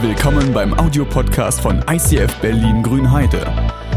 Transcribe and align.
Willkommen 0.00 0.54
beim 0.54 0.78
Audiopodcast 0.78 1.60
von 1.60 1.84
ICF 1.90 2.32
Berlin 2.36 2.84
Grünheide. 2.84 3.44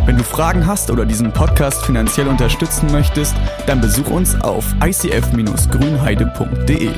Wenn 0.07 0.17
du 0.17 0.23
Fragen 0.23 0.65
hast 0.65 0.89
oder 0.89 1.05
diesen 1.05 1.31
Podcast 1.31 1.85
finanziell 1.85 2.27
unterstützen 2.27 2.91
möchtest, 2.91 3.35
dann 3.67 3.81
besuch 3.81 4.09
uns 4.09 4.33
auf 4.41 4.65
icf-grünheide.de. 4.83 6.89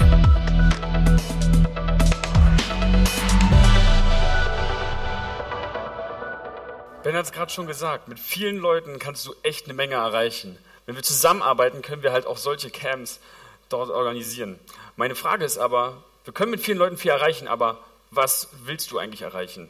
Ben 7.03 7.13
hat 7.13 7.25
es 7.25 7.33
gerade 7.33 7.51
schon 7.51 7.67
gesagt, 7.67 8.07
mit 8.07 8.21
vielen 8.21 8.55
Leuten 8.55 8.99
kannst 8.99 9.27
du 9.27 9.35
echt 9.43 9.65
eine 9.65 9.73
Menge 9.73 9.95
erreichen. 9.95 10.57
Wenn 10.85 10.95
wir 10.95 11.03
zusammenarbeiten, 11.03 11.81
können 11.81 12.03
wir 12.03 12.13
halt 12.13 12.25
auch 12.25 12.37
solche 12.37 12.69
Camps 12.69 13.19
dort 13.67 13.89
organisieren. 13.89 14.57
Meine 14.95 15.15
Frage 15.15 15.43
ist 15.43 15.57
aber, 15.57 15.97
wir 16.23 16.33
können 16.33 16.51
mit 16.51 16.61
vielen 16.61 16.77
Leuten 16.77 16.95
viel 16.95 17.11
erreichen, 17.11 17.49
aber 17.49 17.79
was 18.15 18.49
willst 18.65 18.91
du 18.91 18.99
eigentlich 18.99 19.21
erreichen? 19.21 19.69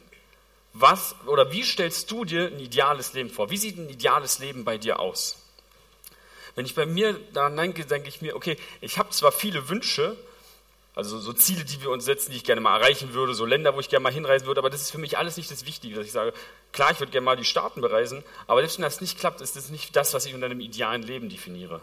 Was 0.72 1.14
oder 1.26 1.52
wie 1.52 1.62
stellst 1.62 2.10
du 2.10 2.24
dir 2.24 2.48
ein 2.48 2.58
ideales 2.58 3.12
Leben 3.12 3.30
vor? 3.30 3.50
Wie 3.50 3.56
sieht 3.56 3.78
ein 3.78 3.88
ideales 3.88 4.40
Leben 4.40 4.64
bei 4.64 4.76
dir 4.76 4.98
aus? 4.98 5.36
Wenn 6.56 6.66
ich 6.66 6.74
bei 6.74 6.86
mir 6.86 7.14
daran 7.32 7.56
denke, 7.56 7.84
denke 7.84 8.08
ich 8.08 8.22
mir, 8.22 8.36
okay, 8.36 8.56
ich 8.80 8.98
habe 8.98 9.10
zwar 9.10 9.32
viele 9.32 9.68
Wünsche, 9.68 10.16
also 10.94 11.18
so 11.18 11.32
Ziele, 11.32 11.64
die 11.64 11.80
wir 11.82 11.90
uns 11.90 12.04
setzen, 12.04 12.30
die 12.30 12.36
ich 12.36 12.44
gerne 12.44 12.60
mal 12.60 12.78
erreichen 12.78 13.14
würde, 13.14 13.34
so 13.34 13.44
Länder, 13.44 13.74
wo 13.74 13.80
ich 13.80 13.88
gerne 13.88 14.02
mal 14.02 14.12
hinreisen 14.12 14.46
würde, 14.46 14.60
aber 14.60 14.70
das 14.70 14.82
ist 14.82 14.92
für 14.92 14.98
mich 14.98 15.18
alles 15.18 15.36
nicht 15.36 15.50
das 15.50 15.66
Wichtige, 15.66 15.96
dass 15.96 16.06
ich 16.06 16.12
sage, 16.12 16.32
klar, 16.72 16.92
ich 16.92 17.00
würde 17.00 17.10
gerne 17.10 17.24
mal 17.24 17.36
die 17.36 17.44
Staaten 17.44 17.80
bereisen, 17.80 18.22
aber 18.46 18.60
selbst 18.60 18.78
wenn 18.78 18.84
das 18.84 19.00
nicht 19.00 19.18
klappt, 19.18 19.40
ist 19.40 19.56
das 19.56 19.70
nicht 19.70 19.96
das, 19.96 20.14
was 20.14 20.26
ich 20.26 20.34
unter 20.34 20.46
einem 20.46 20.60
idealen 20.60 21.02
Leben 21.02 21.28
definiere. 21.28 21.80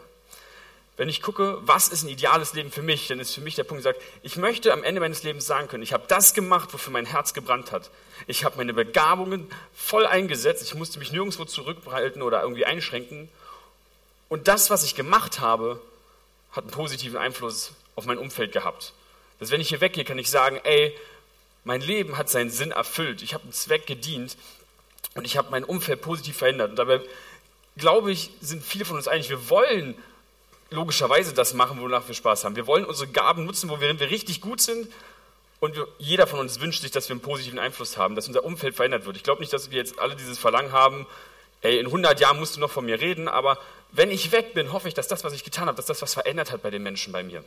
Wenn 0.96 1.08
ich 1.08 1.22
gucke, 1.22 1.58
was 1.62 1.88
ist 1.88 2.02
ein 2.02 2.08
ideales 2.08 2.52
Leben 2.52 2.70
für 2.70 2.82
mich, 2.82 3.08
dann 3.08 3.18
ist 3.18 3.34
für 3.34 3.40
mich 3.40 3.54
der 3.54 3.64
Punkt, 3.64 3.84
der 3.84 3.94
sagt, 3.94 4.04
ich 4.22 4.36
möchte 4.36 4.72
am 4.72 4.84
Ende 4.84 5.00
meines 5.00 5.22
Lebens 5.22 5.46
sagen 5.46 5.68
können, 5.68 5.82
ich 5.82 5.94
habe 5.94 6.04
das 6.06 6.34
gemacht, 6.34 6.72
wofür 6.72 6.92
mein 6.92 7.06
Herz 7.06 7.32
gebrannt 7.32 7.72
hat. 7.72 7.90
Ich 8.26 8.44
habe 8.44 8.58
meine 8.58 8.74
Begabungen 8.74 9.50
voll 9.74 10.06
eingesetzt, 10.06 10.62
ich 10.62 10.74
musste 10.74 10.98
mich 10.98 11.10
nirgendwo 11.10 11.44
zurückhalten 11.46 12.20
oder 12.20 12.42
irgendwie 12.42 12.66
einschränken. 12.66 13.30
Und 14.28 14.48
das, 14.48 14.68
was 14.70 14.84
ich 14.84 14.94
gemacht 14.94 15.40
habe, 15.40 15.80
hat 16.52 16.64
einen 16.64 16.72
positiven 16.72 17.16
Einfluss 17.16 17.72
auf 17.96 18.04
mein 18.04 18.18
Umfeld 18.18 18.52
gehabt. 18.52 18.92
Dass 19.38 19.50
wenn 19.50 19.60
ich 19.60 19.70
hier 19.70 19.80
weggehe, 19.80 20.04
kann 20.04 20.18
ich 20.18 20.30
sagen, 20.30 20.60
ey, 20.62 20.96
mein 21.64 21.80
Leben 21.80 22.18
hat 22.18 22.28
seinen 22.28 22.50
Sinn 22.50 22.70
erfüllt, 22.70 23.22
ich 23.22 23.34
habe 23.34 23.44
einen 23.44 23.52
Zweck 23.52 23.86
gedient 23.86 24.36
und 25.14 25.24
ich 25.24 25.36
habe 25.36 25.50
mein 25.50 25.64
Umfeld 25.64 26.02
positiv 26.02 26.36
verändert. 26.36 26.70
Und 26.70 26.76
dabei 26.76 27.00
glaube 27.76 28.12
ich, 28.12 28.30
sind 28.40 28.62
viele 28.62 28.84
von 28.84 28.96
uns 28.96 29.08
einig, 29.08 29.30
wir 29.30 29.48
wollen 29.48 29.96
logischerweise 30.72 31.32
das 31.34 31.54
machen, 31.54 31.80
wonach 31.80 32.06
wir 32.08 32.14
Spaß 32.14 32.44
haben. 32.44 32.56
Wir 32.56 32.66
wollen 32.66 32.84
unsere 32.84 33.10
Gaben 33.10 33.44
nutzen, 33.44 33.70
wo 33.70 33.80
wir 33.80 34.00
richtig 34.00 34.40
gut 34.40 34.60
sind. 34.60 34.88
Und 35.60 35.76
jeder 35.98 36.26
von 36.26 36.40
uns 36.40 36.60
wünscht 36.60 36.82
sich, 36.82 36.90
dass 36.90 37.08
wir 37.08 37.14
einen 37.14 37.20
positiven 37.20 37.60
Einfluss 37.60 37.96
haben, 37.96 38.16
dass 38.16 38.26
unser 38.26 38.44
Umfeld 38.44 38.74
verändert 38.74 39.06
wird. 39.06 39.16
Ich 39.16 39.22
glaube 39.22 39.40
nicht, 39.40 39.52
dass 39.52 39.70
wir 39.70 39.78
jetzt 39.78 39.98
alle 39.98 40.16
dieses 40.16 40.38
Verlangen 40.38 40.72
haben, 40.72 41.06
ey, 41.60 41.78
in 41.78 41.86
100 41.86 42.18
Jahren 42.18 42.38
musst 42.40 42.56
du 42.56 42.60
noch 42.60 42.70
von 42.70 42.84
mir 42.84 43.00
reden, 43.00 43.28
aber 43.28 43.58
wenn 43.92 44.10
ich 44.10 44.32
weg 44.32 44.54
bin, 44.54 44.72
hoffe 44.72 44.88
ich, 44.88 44.94
dass 44.94 45.06
das, 45.06 45.22
was 45.22 45.32
ich 45.32 45.44
getan 45.44 45.66
habe, 45.66 45.76
dass 45.76 45.86
das 45.86 46.02
was 46.02 46.14
verändert 46.14 46.50
hat 46.50 46.62
bei 46.62 46.70
den 46.70 46.82
Menschen 46.82 47.12
bei 47.12 47.22
mir. 47.22 47.44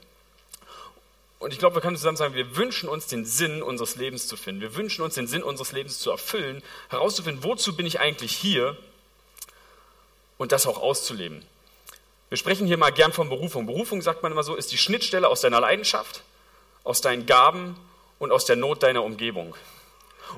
Und 1.39 1.51
ich 1.51 1.59
glaube, 1.59 1.75
wir 1.75 1.81
können 1.81 1.97
zusammen 1.97 2.15
sagen, 2.15 2.33
wir 2.35 2.55
wünschen 2.55 2.87
uns 2.87 3.07
den 3.07 3.25
Sinn 3.25 3.61
unseres 3.61 3.97
Lebens 3.97 4.27
zu 4.27 4.37
finden. 4.37 4.61
Wir 4.61 4.75
wünschen 4.75 5.03
uns 5.03 5.15
den 5.15 5.27
Sinn 5.27 5.43
unseres 5.43 5.73
Lebens 5.73 5.99
zu 5.99 6.09
erfüllen, 6.09 6.63
herauszufinden, 6.89 7.43
wozu 7.43 7.75
bin 7.75 7.85
ich 7.85 7.99
eigentlich 7.99 8.31
hier 8.31 8.77
und 10.37 10.53
das 10.53 10.65
auch 10.65 10.81
auszuleben. 10.81 11.45
Wir 12.35 12.39
sprechen 12.39 12.67
hier 12.67 12.75
mal 12.75 12.91
gern 12.91 13.13
von 13.13 13.29
Berufung. 13.29 13.65
Berufung, 13.65 14.01
sagt 14.01 14.21
man 14.21 14.29
immer 14.33 14.43
so, 14.43 14.55
ist 14.55 14.73
die 14.73 14.77
Schnittstelle 14.77 15.29
aus 15.29 15.39
deiner 15.39 15.61
Leidenschaft, 15.61 16.21
aus 16.83 16.99
deinen 16.99 17.25
Gaben 17.25 17.77
und 18.19 18.33
aus 18.33 18.43
der 18.43 18.57
Not 18.57 18.83
deiner 18.83 19.05
Umgebung. 19.05 19.55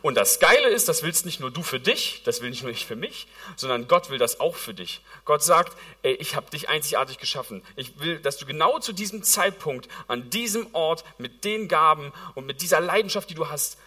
Und 0.04 0.14
das 0.14 0.40
Geile 0.40 0.68
ist, 0.68 0.88
das 0.88 1.02
willst 1.02 1.26
nicht 1.26 1.40
nur 1.40 1.50
du 1.50 1.64
für 1.64 1.80
dich, 1.80 2.22
das 2.24 2.40
will 2.40 2.52
nicht 2.52 2.62
nur 2.62 2.72
ich 2.72 2.86
für 2.86 2.96
mich, 2.96 3.26
sondern 3.56 3.88
Gott 3.88 4.12
will 4.12 4.20
das 4.20 4.40
auch 4.40 4.56
für 4.56 4.76
dich. 4.76 5.02
Gott 5.26 5.42
sagt, 5.42 5.76
ey, 6.04 6.14
ich 6.14 6.36
habe 6.36 6.52
dich 6.52 6.70
einzigartig 6.70 7.18
geschaffen. 7.18 7.64
Ich 7.76 8.00
will, 8.00 8.20
dass 8.20 8.38
du 8.38 8.46
genau 8.46 8.78
zu 8.78 8.94
diesem 8.94 9.24
Zeitpunkt, 9.24 9.88
an 10.08 10.30
diesem 10.30 10.68
Ort, 10.76 11.04
mit 11.18 11.46
den 11.46 11.68
Gaben 11.68 12.14
und 12.36 12.46
mit 12.46 12.62
dieser 12.62 12.80
Leidenschaft, 12.80 13.32
die 13.32 13.34
du 13.34 13.50
hast, 13.50 13.80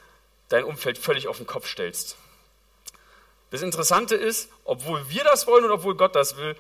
dein 0.49 0.65
Umfeld 0.65 0.99
völlig 0.99 1.29
auf 1.29 1.37
den 1.37 1.47
Kopf 1.47 1.69
stellst. 1.69 2.17
Das 3.53 3.63
Interessante 3.63 4.17
ist, 4.17 4.51
obwohl 4.65 5.09
wir 5.11 5.23
das 5.23 5.47
wollen 5.47 5.65
und 5.65 5.71
obwohl 5.71 5.95
Gott 5.95 6.17
das 6.17 6.37
will, 6.37 6.57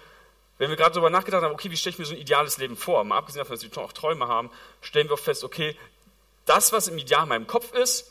wenn 0.60 0.69
wir 0.69 0.76
gerade 0.76 0.93
darüber 0.93 1.09
nachgedacht 1.09 1.43
haben, 1.43 1.54
okay, 1.54 1.71
wie 1.71 1.76
stelle 1.78 1.94
ich 1.94 1.98
mir 1.98 2.04
so 2.04 2.12
ein 2.12 2.21
ideales 2.21 2.59
Leben 2.59 2.76
vor, 2.76 3.03
mal 3.03 3.16
abgesehen 3.16 3.38
davon, 3.38 3.56
dass 3.56 3.65
wir 3.65 3.82
auch 3.82 3.94
Träume 3.94 4.28
haben, 4.28 4.50
stellen 4.82 5.09
wir 5.09 5.15
auch 5.15 5.19
fest, 5.19 5.43
okay, 5.43 5.75
das, 6.44 6.71
was 6.71 6.87
im 6.87 6.98
Ideal 6.98 7.22
in 7.22 7.31
meinem 7.31 7.47
Kopf 7.47 7.72
ist 7.72 8.10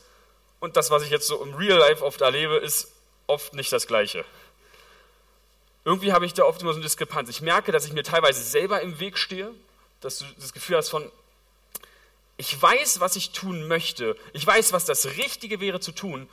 und 0.58 0.76
das, 0.76 0.90
was 0.90 1.04
ich 1.04 1.10
jetzt 1.10 1.28
so 1.28 1.40
im 1.44 1.54
Real 1.54 1.78
Life 1.78 2.04
oft 2.04 2.20
erlebe, 2.22 2.56
ist 2.56 2.92
oft 3.28 3.54
nicht 3.54 3.70
das 3.70 3.86
Gleiche. 3.86 4.24
Irgendwie 5.84 6.12
habe 6.12 6.26
ich 6.26 6.34
da 6.34 6.42
oft 6.42 6.60
immer 6.60 6.72
so 6.72 6.78
eine 6.78 6.82
Diskrepanz. 6.82 7.28
Ich 7.28 7.40
merke, 7.40 7.70
dass 7.70 7.86
ich 7.86 7.92
mir 7.92 8.02
teilweise 8.02 8.42
selber 8.42 8.80
im 8.80 8.98
Weg 8.98 9.16
stehe, 9.16 9.52
dass 10.00 10.18
du 10.18 10.24
das 10.40 10.52
Gefühl 10.52 10.76
hast 10.76 10.88
von, 10.88 11.08
ich 12.36 12.60
weiß, 12.60 12.98
was 12.98 13.14
ich 13.14 13.30
tun 13.30 13.68
möchte, 13.68 14.16
ich 14.32 14.44
weiß, 14.44 14.72
was 14.72 14.86
das 14.86 15.06
Richtige 15.18 15.60
wäre 15.60 15.78
zu 15.78 15.92
tun 15.92 16.28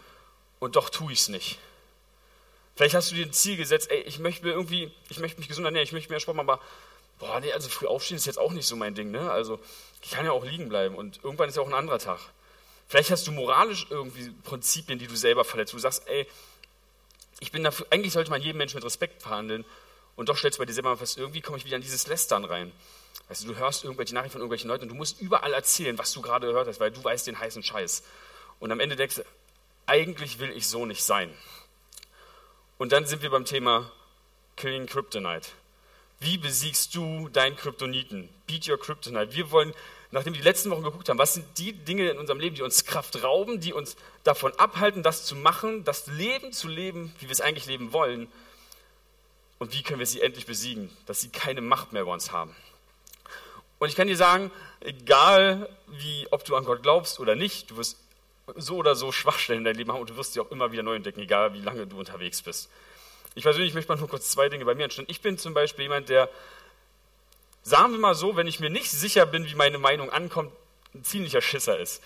und 0.57 0.77
doch 0.77 0.89
tue 0.89 1.13
ich 1.13 1.19
es 1.19 1.29
nicht. 1.29 1.59
Vielleicht 2.77 2.93
hast 2.93 3.09
du 3.09 3.15
dir 3.15 3.25
ein 3.25 3.33
Ziel 3.33 3.57
gesetzt, 3.57 3.89
ey, 3.89 4.01
ich 4.01 4.19
möchte 4.19 4.45
mir 4.45 4.51
irgendwie, 4.51 4.91
ich 5.09 5.17
möchte 5.17 5.39
mich 5.39 5.47
gesund 5.47 5.65
ernähren, 5.65 5.83
ich 5.83 5.93
möchte 5.93 6.11
mehr 6.11 6.19
Sport 6.19 6.37
machen, 6.37 6.47
aber 6.47 6.61
boah, 7.17 7.39
nee, 7.39 7.51
also 7.51 7.69
früh 7.69 7.87
aufstehen 7.87 8.17
ist 8.17 8.27
jetzt 8.27 8.37
auch 8.37 8.51
nicht 8.51 8.67
so 8.67 8.75
mein 8.75 8.93
Ding, 8.93 9.09
ne? 9.09 9.31
Also 9.31 9.59
ich 10.03 10.11
kann 10.11 10.25
ja 10.25 10.31
auch 10.31 10.45
liegen 10.45 10.69
bleiben 10.69 10.93
und 10.93 11.19
irgendwann 11.23 11.49
ist 11.49 11.55
ja 11.55 11.63
auch 11.63 11.67
ein 11.67 11.73
anderer 11.73 11.97
Tag. 11.97 12.19
Vielleicht 12.87 13.09
hast 13.09 13.25
du 13.25 13.31
moralisch 13.31 13.87
irgendwie 13.89 14.29
Prinzipien, 14.43 14.99
die 14.99 15.07
du 15.07 15.15
selber 15.15 15.43
verletzt. 15.43 15.73
Du 15.73 15.79
sagst, 15.79 16.07
ey, 16.07 16.27
ich 17.39 17.51
bin 17.51 17.63
dafür, 17.63 17.87
eigentlich 17.89 18.13
sollte 18.13 18.29
man 18.29 18.43
jedem 18.43 18.59
Menschen 18.59 18.75
mit 18.75 18.85
Respekt 18.85 19.23
verhandeln 19.23 19.65
und 20.15 20.29
doch 20.29 20.37
stellst 20.37 20.59
du 20.59 20.61
bei 20.61 20.67
dir 20.67 20.73
selber 20.73 20.89
mal 20.89 20.97
fest, 20.97 21.17
irgendwie 21.17 21.41
komme 21.41 21.57
ich 21.57 21.65
wieder 21.65 21.77
in 21.77 21.81
dieses 21.81 22.05
Lästern 22.05 22.45
rein. 22.45 22.71
Weißt 23.27 23.43
du, 23.43 23.47
du 23.47 23.55
hörst 23.55 23.85
irgendwelche 23.85 24.13
Nachrichten 24.13 24.33
von 24.33 24.41
irgendwelchen 24.41 24.69
Leuten 24.69 24.83
und 24.83 24.89
du 24.89 24.95
musst 24.95 25.19
überall 25.19 25.53
erzählen, 25.53 25.97
was 25.97 26.13
du 26.13 26.21
gerade 26.21 26.45
gehört 26.45 26.67
hast, 26.67 26.79
weil 26.79 26.91
du 26.91 27.03
weißt 27.03 27.25
den 27.25 27.39
heißen 27.39 27.63
Scheiß. 27.63 28.03
Und 28.59 28.71
am 28.71 28.79
Ende 28.79 28.95
denkst 28.95 29.15
du, 29.15 29.23
eigentlich 29.87 30.37
will 30.37 30.51
ich 30.51 30.67
so 30.67 30.85
nicht 30.85 31.03
sein. 31.03 31.33
Und 32.77 32.91
dann 32.91 33.05
sind 33.05 33.23
wir 33.23 33.31
beim 33.31 33.45
Thema 33.45 33.91
Killing 34.55 34.85
Kryptonite. 34.85 35.49
Wie 36.19 36.37
besiegst 36.37 36.95
du 36.95 37.29
deinen 37.29 37.55
Kryptoniten? 37.55 38.29
Beat 38.45 38.67
your 38.67 38.79
Kryptonite. 38.79 39.33
Wir 39.33 39.51
wollen, 39.51 39.73
nachdem 40.11 40.33
wir 40.33 40.41
die 40.41 40.47
letzten 40.47 40.69
Wochen 40.69 40.83
geguckt 40.83 41.09
haben, 41.09 41.17
was 41.17 41.33
sind 41.33 41.45
die 41.57 41.73
Dinge 41.73 42.09
in 42.09 42.17
unserem 42.17 42.39
Leben, 42.39 42.55
die 42.55 42.61
uns 42.61 42.85
Kraft 42.85 43.23
rauben, 43.23 43.59
die 43.59 43.73
uns 43.73 43.95
davon 44.23 44.51
abhalten, 44.53 45.03
das 45.03 45.25
zu 45.25 45.35
machen, 45.35 45.83
das 45.83 46.07
Leben 46.07 46.53
zu 46.53 46.67
leben, 46.67 47.13
wie 47.19 47.25
wir 47.25 47.31
es 47.31 47.41
eigentlich 47.41 47.65
leben 47.65 47.93
wollen? 47.93 48.31
Und 49.59 49.73
wie 49.73 49.81
können 49.81 49.99
wir 49.99 50.05
sie 50.05 50.21
endlich 50.21 50.45
besiegen, 50.45 50.95
dass 51.07 51.21
sie 51.21 51.29
keine 51.29 51.61
Macht 51.61 51.93
mehr 51.93 52.03
über 52.03 52.13
uns 52.13 52.31
haben? 52.31 52.55
Und 53.79 53.89
ich 53.89 53.95
kann 53.95 54.07
dir 54.07 54.17
sagen, 54.17 54.51
egal 54.81 55.69
wie, 55.87 56.27
ob 56.31 56.45
du 56.45 56.55
an 56.55 56.65
Gott 56.65 56.83
glaubst 56.83 57.19
oder 57.19 57.35
nicht, 57.35 57.71
du 57.71 57.77
wirst 57.77 57.97
so 58.55 58.77
oder 58.77 58.95
so 58.95 59.11
Schwachstellen 59.11 59.59
in 59.59 59.65
deinem 59.65 59.77
Leben 59.77 59.91
haben 59.91 60.01
und 60.01 60.09
du 60.09 60.17
wirst 60.17 60.33
sie 60.33 60.39
auch 60.39 60.51
immer 60.51 60.71
wieder 60.71 60.83
neu 60.83 60.95
entdecken, 60.95 61.19
egal 61.19 61.53
wie 61.53 61.61
lange 61.61 61.85
du 61.87 61.99
unterwegs 61.99 62.41
bist. 62.41 62.69
Ich 63.35 63.43
persönlich 63.43 63.73
möchte 63.73 63.91
mal 63.91 63.99
nur 63.99 64.07
kurz 64.07 64.29
zwei 64.29 64.49
Dinge 64.49 64.65
bei 64.65 64.73
mir 64.73 64.85
anstellen. 64.85 65.07
Ich 65.09 65.21
bin 65.21 65.37
zum 65.37 65.53
Beispiel 65.53 65.83
jemand, 65.83 66.09
der, 66.09 66.29
sagen 67.61 67.91
wir 67.91 67.99
mal 67.99 68.15
so, 68.15 68.35
wenn 68.35 68.47
ich 68.47 68.59
mir 68.59 68.69
nicht 68.69 68.89
sicher 68.89 69.25
bin, 69.25 69.45
wie 69.45 69.55
meine 69.55 69.77
Meinung 69.77 70.09
ankommt, 70.09 70.51
ein 70.95 71.03
ziemlicher 71.03 71.41
Schisser 71.41 71.77
ist. 71.77 72.01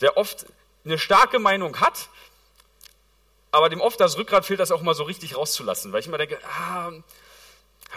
Der 0.00 0.16
oft 0.16 0.46
eine 0.84 0.98
starke 0.98 1.38
Meinung 1.38 1.80
hat, 1.80 2.08
aber 3.50 3.68
dem 3.68 3.80
oft 3.80 4.00
das 4.00 4.16
Rückgrat 4.16 4.46
fehlt, 4.46 4.60
das 4.60 4.70
auch 4.70 4.82
mal 4.82 4.94
so 4.94 5.04
richtig 5.04 5.36
rauszulassen. 5.36 5.92
Weil 5.92 6.00
ich 6.00 6.06
immer 6.06 6.18
denke, 6.18 6.38
ah, 6.44 6.92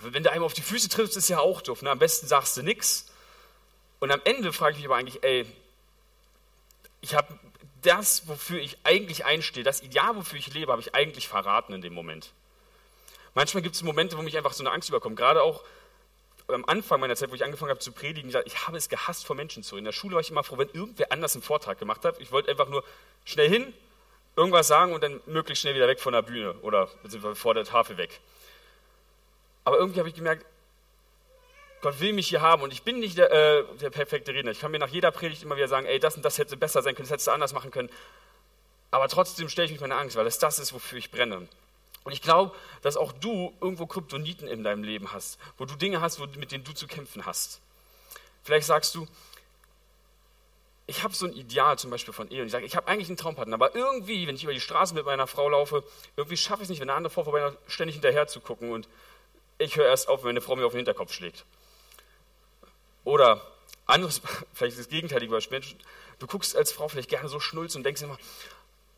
wenn 0.02 0.24
du 0.24 0.32
einem 0.32 0.44
auf 0.44 0.54
die 0.54 0.62
Füße 0.62 0.90
triffst, 0.90 1.18
ist 1.18 1.30
ja 1.30 1.40
auch 1.40 1.62
doof. 1.62 1.82
Ne? 1.82 1.90
Am 1.90 2.00
besten 2.00 2.28
sagst 2.28 2.56
du 2.58 2.64
nichts. 2.64 3.12
Und 4.00 4.12
am 4.12 4.22
Ende 4.24 4.52
frage 4.54 4.74
ich 4.74 4.78
mich 4.78 4.86
aber 4.86 4.96
eigentlich, 4.96 5.24
ey, 5.24 5.46
ich 7.02 7.16
habe 7.16 7.38
das, 7.82 8.28
wofür 8.28 8.60
ich 8.60 8.78
eigentlich 8.84 9.26
einstehe, 9.26 9.64
das 9.64 9.82
Ideal, 9.82 10.16
wofür 10.16 10.40
ich 10.40 10.54
lebe, 10.54 10.72
habe 10.72 10.82
ich 10.82 10.94
eigentlich 10.96 11.28
verraten 11.28 11.74
in 11.74 11.82
dem 11.82 11.94
Moment. 11.94 12.32
Manchmal 13.34 13.64
gibt 13.64 13.76
es 13.76 13.84
Momente, 13.84 14.18
wo 14.18 14.22
mich 14.22 14.38
einfach 14.38 14.54
so 14.54 14.64
eine 14.64 14.72
Angst 14.72 14.90
überkommt. 14.90 15.16
Gerade 15.16 15.42
auch 15.42 15.64
am 16.48 16.66
Anfang 16.66 17.00
meiner 17.00 17.16
Zeit, 17.16 17.32
wo 17.32 17.36
ich 17.36 17.46
angefangen 17.46 17.70
habe 17.70 17.80
zu 17.80 17.92
predigen, 17.92 18.30
ich, 18.46 18.68
habe 18.68 18.78
es 18.78 18.90
gehasst, 18.90 19.26
vor 19.26 19.36
Menschen 19.36 19.64
zu 19.64 19.76
reden. 19.76 19.86
In 19.86 19.86
der 19.86 19.92
Schule 19.94 20.16
war 20.16 20.22
ich 20.22 20.30
immer 20.30 20.44
froh, 20.44 20.58
wenn 20.58 20.70
irgendwer 20.70 21.12
anders 21.12 21.36
einen 21.36 21.44
Vortrag 21.44 21.80
gemacht 21.80 22.04
hat. 22.04 22.20
Ich 22.20 22.32
wollte 22.32 22.52
einfach 22.52 22.68
nur 22.68 22.84
schnell 23.24 23.50
hin, 23.50 23.74
irgendwas 24.36 24.68
sagen 24.68 24.94
und 24.94 25.02
dann 25.02 25.22
möglichst 25.26 25.62
schnell 25.62 25.76
wieder 25.76 25.88
weg 25.88 26.00
von 26.00 26.14
der 26.14 26.22
Bühne 26.22 26.54
oder 26.62 26.90
vor 27.36 27.54
der 27.54 27.64
Tafel 27.64 27.98
weg. 27.98 28.20
Aber 29.64 29.78
irgendwie 29.78 30.00
habe 30.00 30.10
ich 30.10 30.16
gemerkt, 30.16 30.46
Gott 31.82 32.00
will 32.00 32.14
mich 32.14 32.28
hier 32.28 32.42
haben 32.42 32.62
und 32.62 32.72
ich 32.72 32.84
bin 32.84 33.00
nicht 33.00 33.18
der, 33.18 33.32
äh, 33.32 33.64
der, 33.80 33.90
perfekte 33.90 34.34
Redner. 34.34 34.52
Ich 34.52 34.60
kann 34.60 34.72
mir 34.72 34.80
nach 34.80 34.90
jeder 34.90 35.12
Predigt 35.12 35.42
immer 35.44 35.56
wieder 35.56 35.68
sagen, 35.68 35.88
ey, 35.88 36.00
das 36.00 36.16
und 36.16 36.24
das 36.24 36.38
hätte 36.38 36.56
besser 36.56 36.82
sein 36.82 36.96
können, 36.96 37.06
das 37.06 37.12
hättest 37.12 37.28
du 37.28 37.32
anders 37.32 37.54
machen 37.54 37.72
können. 37.72 37.90
Aber 38.92 39.08
trotzdem 39.08 39.50
stelle 39.50 39.66
ich 39.66 39.72
mich 39.72 39.82
meine 39.82 39.96
Angst, 39.96 40.16
weil 40.16 40.28
es 40.28 40.38
das 40.38 40.60
ist, 40.60 40.74
wofür 40.74 41.00
ich 41.00 41.10
brenne. 41.10 41.48
Und 42.04 42.12
ich 42.12 42.22
glaube, 42.22 42.56
dass 42.82 42.98
auch 42.98 43.12
du 43.12 43.54
irgendwo 43.62 43.86
Kryptoniten 43.86 44.48
in 44.48 44.64
deinem 44.64 44.84
Leben 44.84 45.12
hast, 45.12 45.40
wo 45.58 45.66
du 45.66 45.76
Dinge 45.76 46.02
hast, 46.02 46.20
mit 46.20 46.52
denen 46.52 46.64
du 46.64 46.74
zu 46.74 46.88
kämpfen 46.88 47.26
hast. 47.26 47.62
Vielleicht 48.44 48.68
sagst 48.68 48.96
du, 48.96 49.08
ich 50.88 51.04
habe 51.04 51.14
so 51.14 51.26
ein 51.26 51.34
Ideal 51.34 51.80
zum 51.80 51.90
Beispiel 51.90 52.14
von 52.14 52.30
Ehe 52.30 52.42
und 52.42 52.48
ich 52.48 52.52
sage, 52.52 52.66
ich 52.66 52.76
habe 52.76 52.88
eigentlich 52.88 53.08
einen 53.08 53.18
Traumpartner, 53.18 53.54
aber 53.54 53.76
irgendwie, 53.76 54.28
wenn 54.28 54.36
ich 54.36 54.44
über 54.44 54.54
die 54.54 54.60
Straße 54.60 54.94
mit 54.94 55.06
meiner 55.06 55.28
Frau 55.28 55.48
laufe, 55.48 55.84
irgendwie 56.18 56.38
schaffe 56.38 56.64
ich 56.64 56.66
es 56.66 56.70
nicht, 56.70 56.82
wenn 56.82 56.90
eine 56.90 56.98
andere 56.98 57.14
Frau 57.14 57.24
vorbei 57.24 57.54
ständig 57.68 57.96
hinterher 57.96 58.28
zu 58.28 58.42
gucken 58.42 58.72
und 58.72 58.90
ich 59.58 59.78
höre 59.78 59.86
erst 59.86 60.10
auf, 60.10 60.24
wenn 60.24 60.32
eine 60.32 60.42
Frau 60.42 60.56
mir 60.56 60.66
auf 60.66 60.74
den 60.74 60.80
Hinterkopf 60.80 61.14
schlägt. 61.14 61.46
Oder 63.04 63.42
anderes, 63.86 64.22
vielleicht 64.54 64.78
das 64.80 64.90
gegenteilige 64.90 65.32
Beispiel, 65.32 65.62
du 66.20 66.28
guckst 66.28 66.56
als 66.56 66.72
Frau 66.72 66.88
vielleicht 66.88 67.10
gerne 67.10 67.30
so 67.30 67.40
schnulz 67.40 67.76
und 67.76 67.84
denkst 67.84 68.02
immer, 68.02 68.18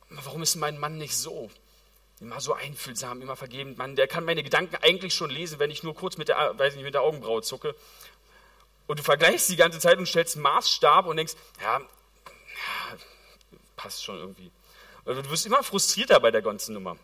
warum 0.09 0.43
ist 0.43 0.55
mein 0.55 0.77
Mann 0.77 0.97
nicht 0.97 1.15
so? 1.15 1.49
Immer 2.19 2.39
so 2.39 2.53
einfühlsam, 2.53 3.21
immer 3.21 3.35
vergebend. 3.35 3.77
Mann, 3.77 3.95
der 3.95 4.07
kann 4.07 4.23
meine 4.23 4.43
Gedanken 4.43 4.75
eigentlich 4.77 5.13
schon 5.13 5.29
lesen, 5.29 5.59
wenn 5.59 5.71
ich 5.71 5.83
nur 5.83 5.95
kurz 5.95 6.17
mit 6.17 6.29
der, 6.29 6.57
weiß 6.57 6.75
nicht, 6.75 6.83
mit 6.83 6.93
der 6.93 7.01
Augenbraue 7.01 7.41
zucke. 7.41 7.75
Und 8.87 8.99
du 8.99 9.03
vergleichst 9.03 9.49
die 9.49 9.55
ganze 9.55 9.79
Zeit 9.79 9.97
und 9.97 10.07
stellst 10.07 10.37
Maßstab 10.37 11.05
und 11.05 11.17
denkst, 11.17 11.33
ja, 11.61 11.79
ja 11.79 12.97
passt 13.75 14.03
schon 14.03 14.17
irgendwie. 14.17 14.51
Also 15.05 15.21
du 15.21 15.29
wirst 15.29 15.45
immer 15.45 15.63
frustrierter 15.63 16.19
bei 16.19 16.31
der 16.31 16.41
ganzen 16.41 16.73
Nummer. 16.73 16.97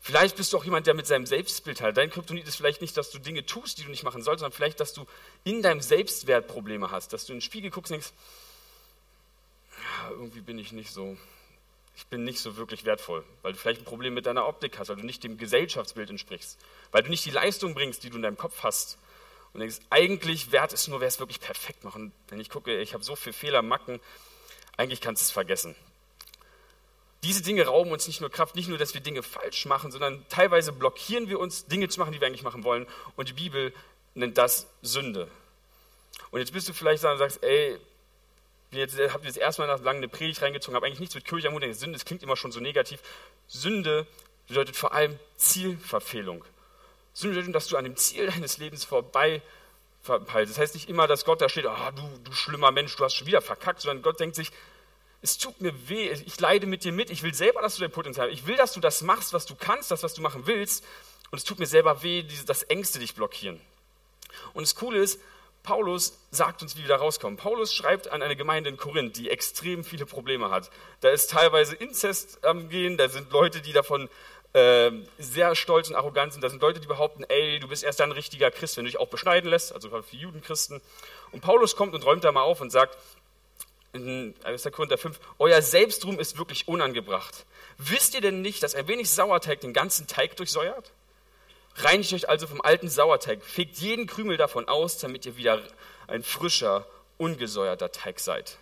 Vielleicht 0.00 0.36
bist 0.36 0.52
du 0.52 0.58
auch 0.58 0.64
jemand, 0.64 0.86
der 0.86 0.94
mit 0.94 1.06
seinem 1.06 1.26
Selbstbild 1.26 1.80
hat. 1.80 1.96
Dein 1.96 2.10
Kryptonit 2.10 2.46
ist 2.46 2.56
vielleicht 2.56 2.80
nicht, 2.80 2.96
dass 2.96 3.10
du 3.10 3.18
Dinge 3.18 3.44
tust, 3.44 3.78
die 3.78 3.82
du 3.82 3.90
nicht 3.90 4.04
machen 4.04 4.22
sollst, 4.22 4.40
sondern 4.40 4.56
vielleicht, 4.56 4.80
dass 4.80 4.92
du 4.92 5.06
in 5.44 5.60
deinem 5.62 5.80
Selbstwert 5.80 6.46
Probleme 6.46 6.90
hast. 6.90 7.12
Dass 7.12 7.26
du 7.26 7.32
in 7.32 7.38
den 7.38 7.42
Spiegel 7.42 7.70
guckst 7.70 7.90
und 7.90 7.96
denkst, 7.96 8.12
ja, 9.76 10.10
irgendwie 10.10 10.40
bin 10.40 10.58
ich 10.58 10.72
nicht 10.72 10.92
so, 10.92 11.16
ich 11.96 12.06
bin 12.06 12.24
nicht 12.24 12.40
so 12.40 12.56
wirklich 12.56 12.84
wertvoll, 12.84 13.24
weil 13.42 13.52
du 13.52 13.58
vielleicht 13.58 13.80
ein 13.80 13.84
Problem 13.84 14.14
mit 14.14 14.26
deiner 14.26 14.46
Optik 14.46 14.78
hast, 14.78 14.88
weil 14.88 14.96
du 14.96 15.04
nicht 15.04 15.24
dem 15.24 15.36
Gesellschaftsbild 15.36 16.10
entsprichst, 16.10 16.58
weil 16.92 17.02
du 17.02 17.10
nicht 17.10 17.24
die 17.24 17.30
Leistung 17.30 17.74
bringst, 17.74 18.04
die 18.04 18.10
du 18.10 18.16
in 18.16 18.22
deinem 18.22 18.38
Kopf 18.38 18.62
hast. 18.62 18.98
Und 19.52 19.60
denkst, 19.60 19.78
eigentlich 19.90 20.52
wert 20.52 20.72
ist 20.72 20.88
nur, 20.88 21.00
wer 21.00 21.08
es 21.08 21.18
wirklich 21.18 21.40
perfekt 21.40 21.82
macht. 21.82 21.96
Und 21.96 22.12
wenn 22.28 22.38
ich 22.38 22.50
gucke, 22.50 22.80
ich 22.80 22.94
habe 22.94 23.02
so 23.02 23.16
viele 23.16 23.32
Fehler, 23.32 23.62
Macken, 23.62 23.98
eigentlich 24.76 25.00
kannst 25.00 25.22
du 25.22 25.24
es 25.24 25.30
vergessen. 25.30 25.74
Diese 27.24 27.42
Dinge 27.42 27.66
rauben 27.66 27.90
uns 27.90 28.06
nicht 28.06 28.20
nur 28.20 28.30
Kraft, 28.30 28.54
nicht 28.54 28.68
nur, 28.68 28.78
dass 28.78 28.94
wir 28.94 29.00
Dinge 29.00 29.22
falsch 29.22 29.66
machen, 29.66 29.90
sondern 29.90 30.24
teilweise 30.28 30.72
blockieren 30.72 31.28
wir 31.28 31.40
uns, 31.40 31.66
Dinge 31.66 31.88
zu 31.88 31.98
machen, 31.98 32.12
die 32.12 32.20
wir 32.20 32.28
eigentlich 32.28 32.44
machen 32.44 32.62
wollen. 32.62 32.86
Und 33.16 33.28
die 33.28 33.32
Bibel 33.32 33.74
nennt 34.14 34.38
das 34.38 34.68
Sünde. 34.82 35.28
Und 36.30 36.40
jetzt 36.40 36.52
bist 36.52 36.68
du 36.68 36.72
vielleicht 36.72 37.02
da 37.02 37.12
und 37.12 37.18
sagst, 37.18 37.42
ey, 37.42 37.78
jetzt 38.70 38.98
habe 39.12 39.26
jetzt 39.26 39.38
erstmal 39.38 39.66
nach 39.66 39.80
langem 39.80 39.98
eine 39.98 40.08
Predigt 40.08 40.42
reingezogen, 40.42 40.76
habe 40.76 40.86
eigentlich 40.86 41.00
nichts 41.00 41.14
mit 41.14 41.24
Kirche 41.24 41.48
am 41.48 41.54
Mund. 41.54 41.64
Sünde, 41.74 41.96
das 41.96 42.04
klingt 42.04 42.22
immer 42.22 42.36
schon 42.36 42.52
so 42.52 42.60
negativ. 42.60 43.00
Sünde 43.48 44.06
bedeutet 44.46 44.76
vor 44.76 44.92
allem 44.92 45.18
Zielverfehlung. 45.36 46.44
Sünde 47.14 47.34
bedeutet, 47.34 47.54
dass 47.54 47.66
du 47.66 47.76
an 47.76 47.84
dem 47.84 47.96
Ziel 47.96 48.26
deines 48.26 48.58
Lebens 48.58 48.84
vorbei 48.84 49.42
verpeilst. 50.02 50.52
Das 50.52 50.58
heißt 50.58 50.74
nicht 50.74 50.88
immer, 50.88 51.06
dass 51.06 51.24
Gott 51.24 51.40
da 51.40 51.48
steht, 51.48 51.66
oh, 51.66 51.90
du, 51.94 52.02
du 52.24 52.32
schlimmer 52.32 52.70
Mensch, 52.70 52.94
du 52.96 53.04
hast 53.04 53.14
schon 53.14 53.26
wieder 53.26 53.42
verkackt, 53.42 53.80
sondern 53.80 54.02
Gott 54.02 54.20
denkt 54.20 54.36
sich, 54.36 54.52
es 55.20 55.38
tut 55.38 55.60
mir 55.60 55.88
weh, 55.88 56.10
ich 56.10 56.40
leide 56.40 56.66
mit 56.66 56.84
dir 56.84 56.92
mit, 56.92 57.10
ich 57.10 57.22
will 57.22 57.34
selber, 57.34 57.60
dass 57.60 57.74
du 57.76 57.80
dein 57.82 57.90
Potenzial 57.90 58.28
hast. 58.28 58.34
Ich 58.34 58.46
will, 58.46 58.56
dass 58.56 58.72
du 58.72 58.80
das 58.80 59.02
machst, 59.02 59.32
was 59.32 59.46
du 59.46 59.56
kannst, 59.56 59.90
das, 59.90 60.02
was 60.02 60.14
du 60.14 60.22
machen 60.22 60.46
willst. 60.46 60.84
Und 61.30 61.38
es 61.38 61.44
tut 61.44 61.58
mir 61.58 61.66
selber 61.66 62.02
weh, 62.02 62.24
dass 62.46 62.62
Ängste 62.64 62.98
dich 62.98 63.14
blockieren. 63.14 63.60
Und 64.54 64.62
das 64.62 64.74
Coole 64.74 64.98
ist, 64.98 65.20
Paulus 65.62 66.18
sagt 66.30 66.62
uns, 66.62 66.76
wie 66.76 66.82
wir 66.82 66.88
da 66.88 66.96
rauskommen. 66.96 67.36
Paulus 67.36 67.74
schreibt 67.74 68.08
an 68.08 68.22
eine 68.22 68.36
Gemeinde 68.36 68.70
in 68.70 68.76
Korinth, 68.76 69.16
die 69.16 69.28
extrem 69.28 69.84
viele 69.84 70.06
Probleme 70.06 70.50
hat. 70.50 70.70
Da 71.00 71.10
ist 71.10 71.30
teilweise 71.30 71.74
Inzest 71.74 72.44
am 72.44 72.68
Gehen, 72.68 72.96
da 72.96 73.08
sind 73.08 73.30
Leute, 73.32 73.60
die 73.60 73.72
davon 73.72 74.08
äh, 74.54 74.90
sehr 75.18 75.54
stolz 75.54 75.90
und 75.90 75.96
arrogant 75.96 76.32
sind. 76.32 76.42
Da 76.42 76.48
sind 76.48 76.62
Leute, 76.62 76.80
die 76.80 76.86
behaupten, 76.86 77.24
ey, 77.24 77.58
du 77.58 77.68
bist 77.68 77.84
erst 77.84 78.00
dann 78.00 78.10
ein 78.10 78.12
richtiger 78.12 78.50
Christ, 78.50 78.76
wenn 78.76 78.84
du 78.84 78.90
dich 78.90 79.00
auch 79.00 79.08
beschneiden 79.08 79.50
lässt, 79.50 79.74
also 79.74 79.90
für 79.90 80.16
Judenchristen. 80.16 80.80
Und 81.32 81.40
Paulus 81.42 81.76
kommt 81.76 81.94
und 81.94 82.04
räumt 82.04 82.24
da 82.24 82.32
mal 82.32 82.42
auf 82.42 82.60
und 82.60 82.70
sagt, 82.70 82.96
in 83.92 84.34
1. 84.44 84.68
Korinther 84.72 84.98
5, 84.98 85.18
euer 85.38 85.62
Selbstruhm 85.62 86.18
ist 86.18 86.38
wirklich 86.38 86.68
unangebracht. 86.68 87.46
Wisst 87.78 88.14
ihr 88.14 88.20
denn 88.20 88.42
nicht, 88.42 88.62
dass 88.62 88.74
ein 88.74 88.88
wenig 88.88 89.10
Sauerteig 89.10 89.60
den 89.60 89.72
ganzen 89.72 90.06
Teig 90.06 90.36
durchsäuert? 90.36 90.92
Reinigt 91.76 92.12
euch 92.12 92.28
also 92.28 92.46
vom 92.46 92.60
alten 92.60 92.88
Sauerteig, 92.88 93.44
fegt 93.44 93.78
jeden 93.78 94.06
Krümel 94.06 94.36
davon 94.36 94.68
aus, 94.68 94.98
damit 94.98 95.24
ihr 95.26 95.36
wieder 95.36 95.62
ein 96.08 96.22
frischer, 96.22 96.86
ungesäuerter 97.18 97.92
Teig 97.92 98.20
seid. 98.20 98.58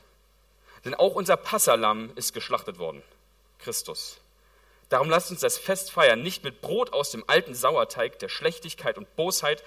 Denn 0.84 0.94
auch 0.94 1.14
unser 1.14 1.36
Passalam 1.36 2.10
ist 2.14 2.34
geschlachtet 2.34 2.78
worden, 2.78 3.02
Christus. 3.58 4.18
Darum 4.88 5.10
lasst 5.10 5.30
uns 5.30 5.40
das 5.40 5.58
Fest 5.58 5.90
feiern, 5.90 6.22
nicht 6.22 6.44
mit 6.44 6.60
Brot 6.60 6.92
aus 6.92 7.10
dem 7.10 7.24
alten 7.26 7.54
Sauerteig 7.54 8.18
der 8.18 8.28
Schlechtigkeit 8.28 8.98
und 8.98 9.16
Bosheit, 9.16 9.64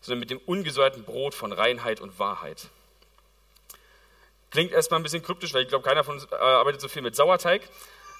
sondern 0.00 0.20
mit 0.20 0.30
dem 0.30 0.38
ungesäuerten 0.38 1.04
Brot 1.04 1.34
von 1.34 1.52
Reinheit 1.52 2.00
und 2.00 2.18
Wahrheit. 2.18 2.68
Klingt 4.54 4.70
erstmal 4.70 5.00
ein 5.00 5.02
bisschen 5.02 5.20
kryptisch, 5.20 5.52
weil 5.52 5.62
ich 5.62 5.68
glaube, 5.68 5.84
keiner 5.84 6.04
von 6.04 6.14
uns 6.14 6.28
äh, 6.30 6.36
arbeitet 6.36 6.80
so 6.80 6.86
viel 6.86 7.02
mit 7.02 7.16
Sauerteig. 7.16 7.62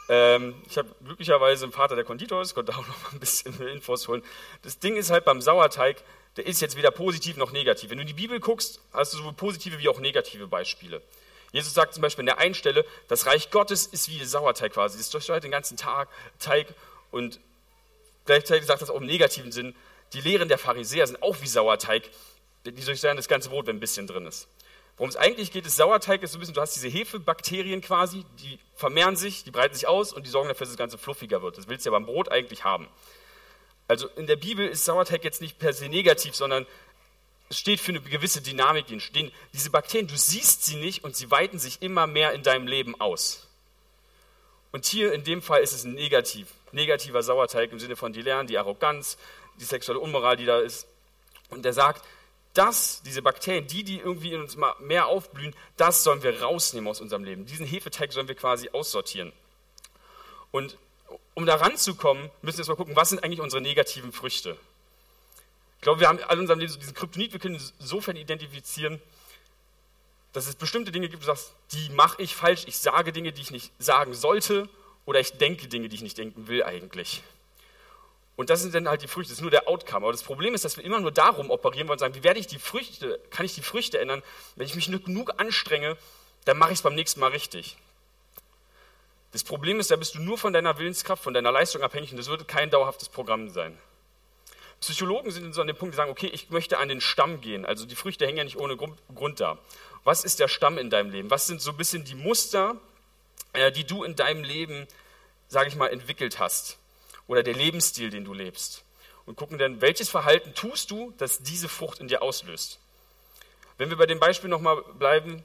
Ähm, 0.09 0.57
ich 0.69 0.77
habe 0.77 0.89
glücklicherweise 1.05 1.65
einen 1.65 1.73
Vater, 1.73 1.95
der 1.95 2.05
Konditor 2.05 2.43
ist, 2.43 2.57
konnte 2.57 2.73
auch 2.77 2.79
noch 2.89 3.03
mal 3.03 3.11
ein 3.13 3.21
bisschen 3.21 3.57
Infos 3.69 4.09
holen. 4.09 4.21
Das 4.63 4.81
Ding 4.81 4.97
ist 4.97 5.13
halt 5.13 5.25
beim 5.25 5.41
Sauerteig, 5.41 6.03
der 6.37 6.45
ist 6.45 6.61
jetzt 6.61 6.77
weder 6.77 6.91
positiv 6.91 7.37
noch 7.37 7.53
negativ. 7.53 7.91
Wenn 7.91 7.99
du 7.99 8.03
in 8.03 8.09
die 8.09 8.15
Bibel 8.15 8.41
guckst, 8.41 8.81
hast 8.93 9.13
du 9.13 9.19
sowohl 9.19 9.35
positive 9.35 9.79
wie 9.79 9.89
auch 9.89 10.01
negative 10.01 10.49
Beispiele. 10.49 11.03
Jesus 11.53 11.73
sagt 11.73 11.95
zum 11.95 12.03
Beispiel 12.03 12.23
an 12.23 12.27
der 12.27 12.39
einen 12.39 12.57
Stelle, 12.57 12.85
das 13.07 13.27
Reich 13.27 13.53
Gottes 13.53 13.87
ist 13.87 14.09
wie 14.09 14.25
Sauerteig 14.25 14.73
quasi. 14.73 14.99
Es 14.99 15.11
durchsteuert 15.11 15.45
den 15.45 15.53
ganzen 15.53 15.77
Tag 15.77 16.09
Teig 16.41 16.67
und 17.13 17.39
gleichzeitig 18.25 18.67
sagt 18.67 18.83
das 18.83 18.91
auch 18.91 19.01
im 19.01 19.07
negativen 19.07 19.53
Sinn, 19.53 19.77
die 20.15 20.21
Lehren 20.21 20.49
der 20.49 20.59
Pharisäer 20.59 21.07
sind 21.07 21.23
auch 21.23 21.41
wie 21.43 21.47
Sauerteig. 21.47 22.03
Die 22.67 22.73
durchsteuern 22.73 23.17
das 23.17 23.29
ganze 23.29 23.51
Brot, 23.51 23.69
wenn 23.69 23.77
ein 23.77 23.81
bisschen 23.81 24.09
drin 24.09 24.27
ist. 24.27 24.49
Worum 24.97 25.11
es 25.11 25.17
eigentlich 25.17 25.51
geht, 25.51 25.67
ist 25.67 25.77
Sauerteig 25.77 26.23
ist 26.23 26.33
so 26.33 26.39
ein 26.39 26.41
bisschen, 26.41 26.55
du 26.55 26.61
hast 26.61 26.75
diese 26.77 26.89
Hefebakterien 26.89 27.81
quasi, 27.81 28.25
die 28.39 28.59
vermehren 28.77 29.17
sich, 29.17 29.43
die 29.43 29.51
breiten 29.51 29.75
sich 29.75 29.89
aus 29.89 30.13
und 30.13 30.25
die 30.25 30.31
sorgen 30.31 30.49
dafür, 30.49 30.67
dass 30.67 30.71
das 30.71 30.79
Ganze 30.79 30.99
fluffiger 30.99 31.43
wird. 31.43 31.59
Das 31.59 31.67
willst 31.69 31.85
du 31.85 31.91
ja 31.91 31.99
beim 31.99 32.07
Brot 32.07 32.31
eigentlich 32.31 32.65
haben. 32.65 32.89
Also 33.89 34.09
in 34.11 34.27
der 34.27 34.37
Bibel 34.37 34.67
ist 34.67 34.85
Sauerteig 34.85 35.25
jetzt 35.25 35.41
nicht 35.41 35.59
per 35.59 35.73
se 35.73 35.89
negativ, 35.89 36.35
sondern 36.37 36.67
es 37.51 37.59
steht 37.59 37.81
für 37.81 37.91
eine 37.91 38.01
gewisse 38.01 38.41
Dynamik. 38.41 38.87
Stehen 39.01 39.33
diese 39.53 39.71
Bakterien, 39.71 40.07
du 40.07 40.17
siehst 40.17 40.65
sie 40.65 40.77
nicht 40.77 41.05
und 41.05 41.17
sie 41.17 41.31
weiten 41.31 41.59
sich 41.59 41.83
immer 41.83 42.07
mehr 42.07 42.33
in 42.33 42.43
deinem 42.43 42.67
Leben 42.67 42.99
aus. 43.01 43.49
Und 44.71 44.87
hier 44.87 45.13
in 45.13 45.25
dem 45.25 45.43
Fall 45.43 45.61
ist 45.61 45.73
es 45.73 45.85
ein 45.85 45.95
negativ, 45.95 46.49
negativer 46.73 47.23
Sauerteig 47.23 47.71
im 47.73 47.79
Sinne 47.79 47.97
von 47.97 48.13
die 48.13 48.23
Lernen, 48.23 48.49
die 48.49 48.59
Arroganz, 48.59 49.19
die 49.61 49.65
sexuelle 49.65 50.01
Unmoral, 50.01 50.37
die 50.37 50.47
da 50.47 50.61
ist. 50.61 50.87
Und 51.51 51.65
er 51.67 51.73
sagt, 51.73 52.05
das, 52.55 53.03
diese 53.03 53.21
Bakterien, 53.21 53.67
die, 53.67 53.85
die 53.85 53.99
irgendwie 53.99 54.33
in 54.33 54.41
uns 54.41 54.57
mehr 54.81 55.07
aufblühen, 55.07 55.55
das 55.77 56.05
sollen 56.05 56.23
wir 56.23 56.41
rausnehmen 56.41 56.89
aus 56.89 57.01
unserem 57.01 57.25
Leben. 57.25 57.47
Diesen 57.47 57.67
Hefeteig 57.67 58.13
sollen 58.13 58.29
wir 58.29 58.35
quasi 58.35 58.71
aussortieren. 58.71 59.33
Und 60.51 60.79
um 61.35 61.47
da 61.47 61.57
ranzukommen, 61.57 62.31
müssen 62.43 62.59
wir 62.59 62.63
jetzt 62.63 62.69
mal 62.69 62.77
gucken, 62.77 62.97
was 62.97 63.09
sind 63.09 63.25
eigentlich 63.25 63.41
unsere 63.41 63.61
negativen 63.61 64.13
Früchte? 64.13 64.57
Ich 65.77 65.83
glaube, 65.83 66.01
wir 66.01 66.09
haben 66.09 66.21
alle 66.21 66.35
in 66.35 66.41
unserem 66.41 66.61
Leben 66.61 66.73
so 66.73 66.79
diesen 66.79 66.95
Kryptonit, 66.95 67.33
wir 67.33 67.41
können 67.41 67.61
insofern 67.81 68.17
identifizieren, 68.17 69.03
dass 70.33 70.47
es 70.47 70.55
bestimmte 70.55 70.93
Dinge 70.93 71.09
gibt, 71.09 71.23
du 71.23 71.27
sagst, 71.27 71.53
die 71.73 71.91
mache 71.91 72.23
ich 72.23 72.35
falsch, 72.35 72.65
ich 72.67 72.79
sage 72.79 73.13
Dinge, 73.13 73.33
die 73.33 73.43
ich 73.43 73.51
nicht 73.51 73.73
sagen 73.79 74.15
sollte, 74.15 74.69
oder 75.07 75.21
ich 75.21 75.33
denke 75.33 75.69
Dinge, 75.69 75.89
die 75.89 75.97
ich 75.97 76.03
nicht 76.03 76.17
denken 76.17 76.49
will 76.49 76.63
eigentlich. 76.63 77.23
Und 78.37 78.51
das 78.51 78.63
sind 78.63 78.75
dann 78.75 78.89
halt 78.89 79.03
die 79.03 79.09
Früchte, 79.09 79.31
das 79.31 79.39
ist 79.39 79.43
nur 79.43 79.51
der 79.51 79.69
Outcome. 79.69 80.05
Aber 80.05 80.13
das 80.13 80.23
Problem 80.23 80.55
ist, 80.55 80.65
dass 80.65 80.77
wir 80.77 80.85
immer 80.85 80.99
nur 80.99 81.13
darum 81.13 81.51
operieren 81.51 81.87
wollen 81.87 81.97
und 81.97 82.01
sagen, 82.01 82.15
wie 82.15 82.25
werde 82.25 82.41
ich 82.41 82.47
die 82.47 82.59
Früchte, 82.59 83.21
kann 83.31 83.47
ich 83.47 83.55
die 83.55 83.63
Früchte 83.63 84.01
ändern? 84.01 84.23
Wenn 84.57 84.67
ich 84.67 84.75
mich 84.75 84.89
nur 84.89 85.01
genug 85.01 85.41
anstrenge, 85.41 85.97
dann 86.45 86.59
mache 86.59 86.73
ich 86.73 86.79
es 86.79 86.83
beim 86.83 86.95
nächsten 86.95 87.21
Mal 87.21 87.31
richtig. 87.31 87.77
Das 89.33 89.45
Problem 89.45 89.81
ist, 89.81 89.91
da 89.91 89.97
bist 89.97 90.15
du 90.15 90.21
nur 90.21 90.39
von 90.39 90.53
deiner 90.53 90.79
Willenskraft, 90.79 91.23
von 91.23 91.35
deiner 91.35 91.53
Leistung 91.53 91.83
abhängig 91.83 92.13
und 92.13 92.19
das 92.19 92.29
wird 92.29 92.47
kein 92.47 92.71
dauerhaftes 92.71 93.09
Programm 93.09 93.49
sein. 93.51 93.77
Psychologen 94.81 95.31
sind 95.31 95.55
so 95.55 95.61
an 95.61 95.67
dem 95.67 95.77
Punkt, 95.77 95.95
die 95.95 95.97
sagen, 95.97 96.11
okay, 96.11 96.27
ich 96.27 96.51
möchte 96.51 96.79
an 96.79 96.89
den 96.89 97.01
Stamm 97.01 97.41
gehen. 97.41 97.65
Also 97.65 97.87
die 97.87 97.97
Früchte 97.97 98.27
hängen 98.27 98.39
ja 98.39 98.45
nicht 98.45 98.59
ohne 98.59 98.77
Grund 98.77 99.41
da. 99.41 99.59
Was 100.05 100.25
ist 100.25 100.41
der 100.41 100.49
Stamm 100.49 100.77
in 100.77 100.91
deinem 100.91 101.11
Leben? 101.11 101.31
Was 101.31 101.47
sind 101.47 101.63
so 101.63 101.71
ein 101.71 101.77
bisschen 101.77 102.05
die 102.05 102.15
Muster, 102.15 102.77
äh, 103.55 103.73
die 103.73 103.85
du 103.85 104.05
in 104.05 104.15
deinem 104.15 104.45
Leben, 104.45 104.87
sage 105.49 105.69
ich 105.69 105.77
mal, 105.77 105.89
entwickelt 105.89 106.39
hast? 106.39 106.79
Oder 107.27 107.43
der 107.43 107.55
Lebensstil, 107.55 108.11
den 108.11 108.25
du 108.25 108.33
lebst. 108.33 108.85
Und 109.27 109.37
gucken 109.37 109.59
dann, 109.59 109.81
welches 109.81 110.09
Verhalten 110.09 110.55
tust 110.55 110.91
du, 110.91 111.15
das 111.17 111.43
diese 111.43 111.69
Frucht 111.69 111.99
in 111.99 112.09
dir 112.09 112.23
auslöst. 112.23 112.79
Wenn 113.79 113.91
wir 113.91 113.97
bei 113.97 114.07
dem 114.07 114.21
Beispiel 114.21 114.51
nochmal 114.51 114.83
bleiben, 114.99 115.45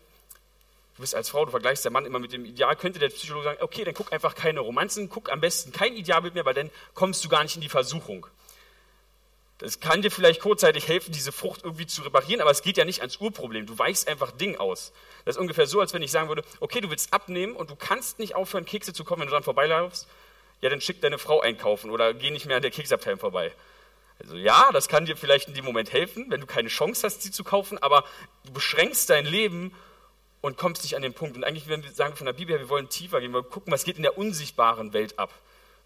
du 0.95 1.01
bist 1.01 1.15
als 1.15 1.29
Frau, 1.29 1.45
du 1.45 1.51
vergleichst 1.51 1.85
der 1.85 1.91
Mann 1.91 2.05
immer 2.05 2.19
mit 2.19 2.33
dem 2.33 2.45
Ideal, 2.45 2.75
könnte 2.75 2.99
der 2.99 3.09
Psychologe 3.09 3.45
sagen, 3.45 3.59
okay, 3.61 3.85
dann 3.85 3.93
guck 3.93 4.11
einfach 4.11 4.35
keine 4.35 4.59
Romanzen, 4.59 5.09
guck 5.09 5.31
am 5.31 5.39
besten 5.39 5.71
kein 5.71 5.95
Idealbild 5.95 6.33
mehr, 6.33 6.45
weil 6.45 6.53
dann 6.53 6.69
kommst 6.93 7.23
du 7.23 7.29
gar 7.29 7.43
nicht 7.43 7.55
in 7.55 7.61
die 7.61 7.69
Versuchung. 7.69 8.27
Das 9.59 9.79
kann 9.81 10.01
dir 10.01 10.11
vielleicht 10.11 10.41
kurzzeitig 10.41 10.87
helfen, 10.87 11.11
diese 11.11 11.33
Frucht 11.33 11.63
irgendwie 11.63 11.87
zu 11.87 12.01
reparieren, 12.01 12.39
aber 12.39 12.51
es 12.51 12.61
geht 12.61 12.77
ja 12.77 12.85
nicht 12.85 12.99
ans 12.99 13.17
Urproblem. 13.17 13.65
Du 13.65 13.77
weichst 13.77 14.07
einfach 14.07 14.31
Ding 14.31 14.57
aus. 14.57 14.93
Das 15.25 15.35
ist 15.35 15.39
ungefähr 15.41 15.67
so, 15.67 15.81
als 15.81 15.93
wenn 15.93 16.01
ich 16.01 16.11
sagen 16.11 16.29
würde, 16.29 16.43
okay, 16.61 16.79
du 16.79 16.89
willst 16.89 17.13
abnehmen 17.13 17.55
und 17.55 17.69
du 17.69 17.75
kannst 17.75 18.19
nicht 18.19 18.35
aufhören, 18.35 18.65
Kekse 18.65 18.93
zu 18.93 19.03
kommen, 19.03 19.21
wenn 19.21 19.27
du 19.27 19.33
dran 19.33 19.43
vorbeilaufst 19.43 20.07
ja, 20.61 20.69
dann 20.69 20.81
schick 20.81 21.01
deine 21.01 21.17
Frau 21.17 21.39
einkaufen 21.41 21.89
oder 21.89 22.13
geh 22.13 22.31
nicht 22.31 22.45
mehr 22.45 22.57
an 22.57 22.61
der 22.61 22.71
Keksabteilung 22.71 23.19
vorbei. 23.19 23.51
Also 24.19 24.35
ja, 24.35 24.69
das 24.73 24.89
kann 24.89 25.05
dir 25.05 25.15
vielleicht 25.15 25.47
in 25.47 25.53
dem 25.53 25.65
Moment 25.65 25.93
helfen, 25.93 26.25
wenn 26.29 26.41
du 26.41 26.47
keine 26.47 26.67
Chance 26.67 27.05
hast, 27.05 27.21
sie 27.21 27.31
zu 27.31 27.43
kaufen, 27.43 27.77
aber 27.77 28.03
du 28.45 28.51
beschränkst 28.51 29.09
dein 29.09 29.25
Leben 29.25 29.73
und 30.41 30.57
kommst 30.57 30.83
nicht 30.83 30.95
an 30.95 31.01
den 31.01 31.13
Punkt. 31.13 31.37
Und 31.37 31.43
eigentlich, 31.43 31.69
wenn 31.69 31.83
wir 31.83 31.91
sagen 31.91 32.15
von 32.15 32.25
der 32.25 32.33
Bibel 32.33 32.53
her, 32.53 32.59
wir 32.59 32.69
wollen 32.69 32.89
tiefer 32.89 33.21
gehen, 33.21 33.31
wir 33.31 33.41
wollen 33.41 33.51
gucken, 33.51 33.71
was 33.71 33.85
geht 33.85 33.97
in 33.97 34.03
der 34.03 34.17
unsichtbaren 34.17 34.93
Welt 34.93 35.17
ab. 35.17 35.33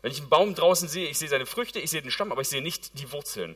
Wenn 0.01 0.11
ich 0.11 0.19
einen 0.19 0.29
Baum 0.29 0.55
draußen 0.55 0.87
sehe, 0.87 1.07
ich 1.07 1.17
sehe 1.17 1.29
seine 1.29 1.45
Früchte, 1.45 1.79
ich 1.79 1.91
sehe 1.91 2.01
den 2.01 2.11
Stamm, 2.11 2.31
aber 2.31 2.41
ich 2.41 2.49
sehe 2.49 2.61
nicht 2.61 2.99
die 2.99 3.11
Wurzeln. 3.11 3.55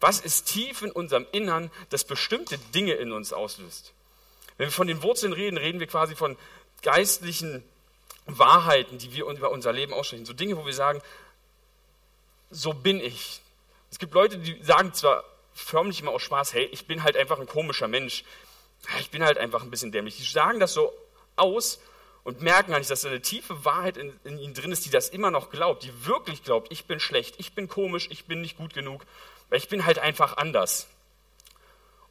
Was 0.00 0.20
ist 0.20 0.44
tief 0.44 0.82
in 0.82 0.90
unserem 0.90 1.26
Innern, 1.32 1.70
das 1.90 2.04
bestimmte 2.04 2.58
Dinge 2.74 2.92
in 2.94 3.12
uns 3.12 3.32
auslöst? 3.32 3.94
Wenn 4.56 4.66
wir 4.66 4.72
von 4.72 4.86
den 4.86 5.02
Wurzeln 5.02 5.32
reden, 5.32 5.56
reden 5.56 5.80
wir 5.80 5.86
quasi 5.86 6.14
von 6.14 6.36
geistlichen 6.82 7.64
Wahrheiten, 8.28 8.98
die 8.98 9.12
wir 9.14 9.26
über 9.26 9.50
unser 9.50 9.72
Leben 9.72 9.92
aussprechen. 9.92 10.26
So 10.26 10.32
Dinge, 10.32 10.56
wo 10.56 10.66
wir 10.66 10.74
sagen, 10.74 11.00
so 12.50 12.72
bin 12.72 13.00
ich. 13.00 13.40
Es 13.90 13.98
gibt 13.98 14.14
Leute, 14.14 14.38
die 14.38 14.62
sagen 14.62 14.92
zwar 14.92 15.24
förmlich 15.54 16.00
immer 16.00 16.12
aus 16.12 16.22
Spaß, 16.22 16.54
hey, 16.54 16.64
ich 16.66 16.86
bin 16.86 17.02
halt 17.02 17.16
einfach 17.16 17.38
ein 17.38 17.46
komischer 17.46 17.88
Mensch. 17.88 18.24
Ich 19.00 19.10
bin 19.10 19.24
halt 19.24 19.38
einfach 19.38 19.62
ein 19.62 19.70
bisschen 19.70 19.92
dämlich. 19.92 20.16
Die 20.16 20.22
sagen 20.22 20.60
das 20.60 20.72
so 20.72 20.92
aus 21.36 21.80
und 22.24 22.42
merken 22.42 22.72
gar 22.72 22.78
nicht, 22.78 22.90
dass 22.90 23.00
da 23.00 23.08
eine 23.08 23.22
tiefe 23.22 23.64
Wahrheit 23.64 23.96
in, 23.96 24.12
in 24.24 24.38
ihnen 24.38 24.54
drin 24.54 24.70
ist, 24.70 24.84
die 24.84 24.90
das 24.90 25.08
immer 25.08 25.30
noch 25.30 25.50
glaubt, 25.50 25.82
die 25.82 26.06
wirklich 26.06 26.42
glaubt, 26.42 26.70
ich 26.70 26.84
bin 26.84 27.00
schlecht, 27.00 27.36
ich 27.38 27.54
bin 27.54 27.68
komisch, 27.68 28.08
ich 28.10 28.26
bin 28.26 28.40
nicht 28.40 28.58
gut 28.58 28.74
genug, 28.74 29.04
weil 29.48 29.58
ich 29.58 29.68
bin 29.68 29.86
halt 29.86 29.98
einfach 29.98 30.36
anders. 30.36 30.86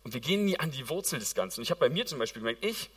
Und 0.03 0.13
wir 0.13 0.21
gehen 0.21 0.45
nie 0.45 0.59
an 0.59 0.71
die 0.71 0.89
Wurzel 0.89 1.19
des 1.19 1.35
Ganzen. 1.35 1.59
Und 1.59 1.63
ich 1.63 1.69
habe 1.71 1.79
bei 1.79 1.89
mir 1.89 2.05
zum 2.05 2.19
Beispiel 2.19 2.41
gemerkt, 2.41 2.63
ich 2.65 2.89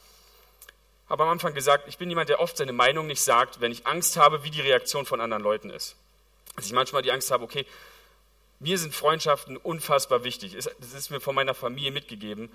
habe 1.10 1.24
am 1.24 1.28
Anfang 1.28 1.54
gesagt, 1.54 1.88
ich 1.88 1.98
bin 1.98 2.08
jemand, 2.08 2.28
der 2.28 2.40
oft 2.40 2.56
seine 2.56 2.72
Meinung 2.72 3.06
nicht 3.06 3.20
sagt, 3.20 3.60
wenn 3.60 3.72
ich 3.72 3.86
Angst 3.86 4.16
habe, 4.16 4.44
wie 4.44 4.50
die 4.50 4.60
Reaktion 4.60 5.04
von 5.04 5.20
anderen 5.20 5.42
Leuten 5.42 5.68
ist. 5.68 5.96
Dass 6.56 6.66
ich 6.66 6.72
manchmal 6.72 7.02
die 7.02 7.10
Angst 7.10 7.30
habe, 7.30 7.44
okay, 7.44 7.66
mir 8.60 8.78
sind 8.78 8.94
Freundschaften 8.94 9.56
unfassbar 9.56 10.22
wichtig. 10.22 10.54
Das 10.54 10.94
ist 10.94 11.10
mir 11.10 11.20
von 11.20 11.34
meiner 11.34 11.54
Familie 11.54 11.90
mitgegeben. 11.90 12.50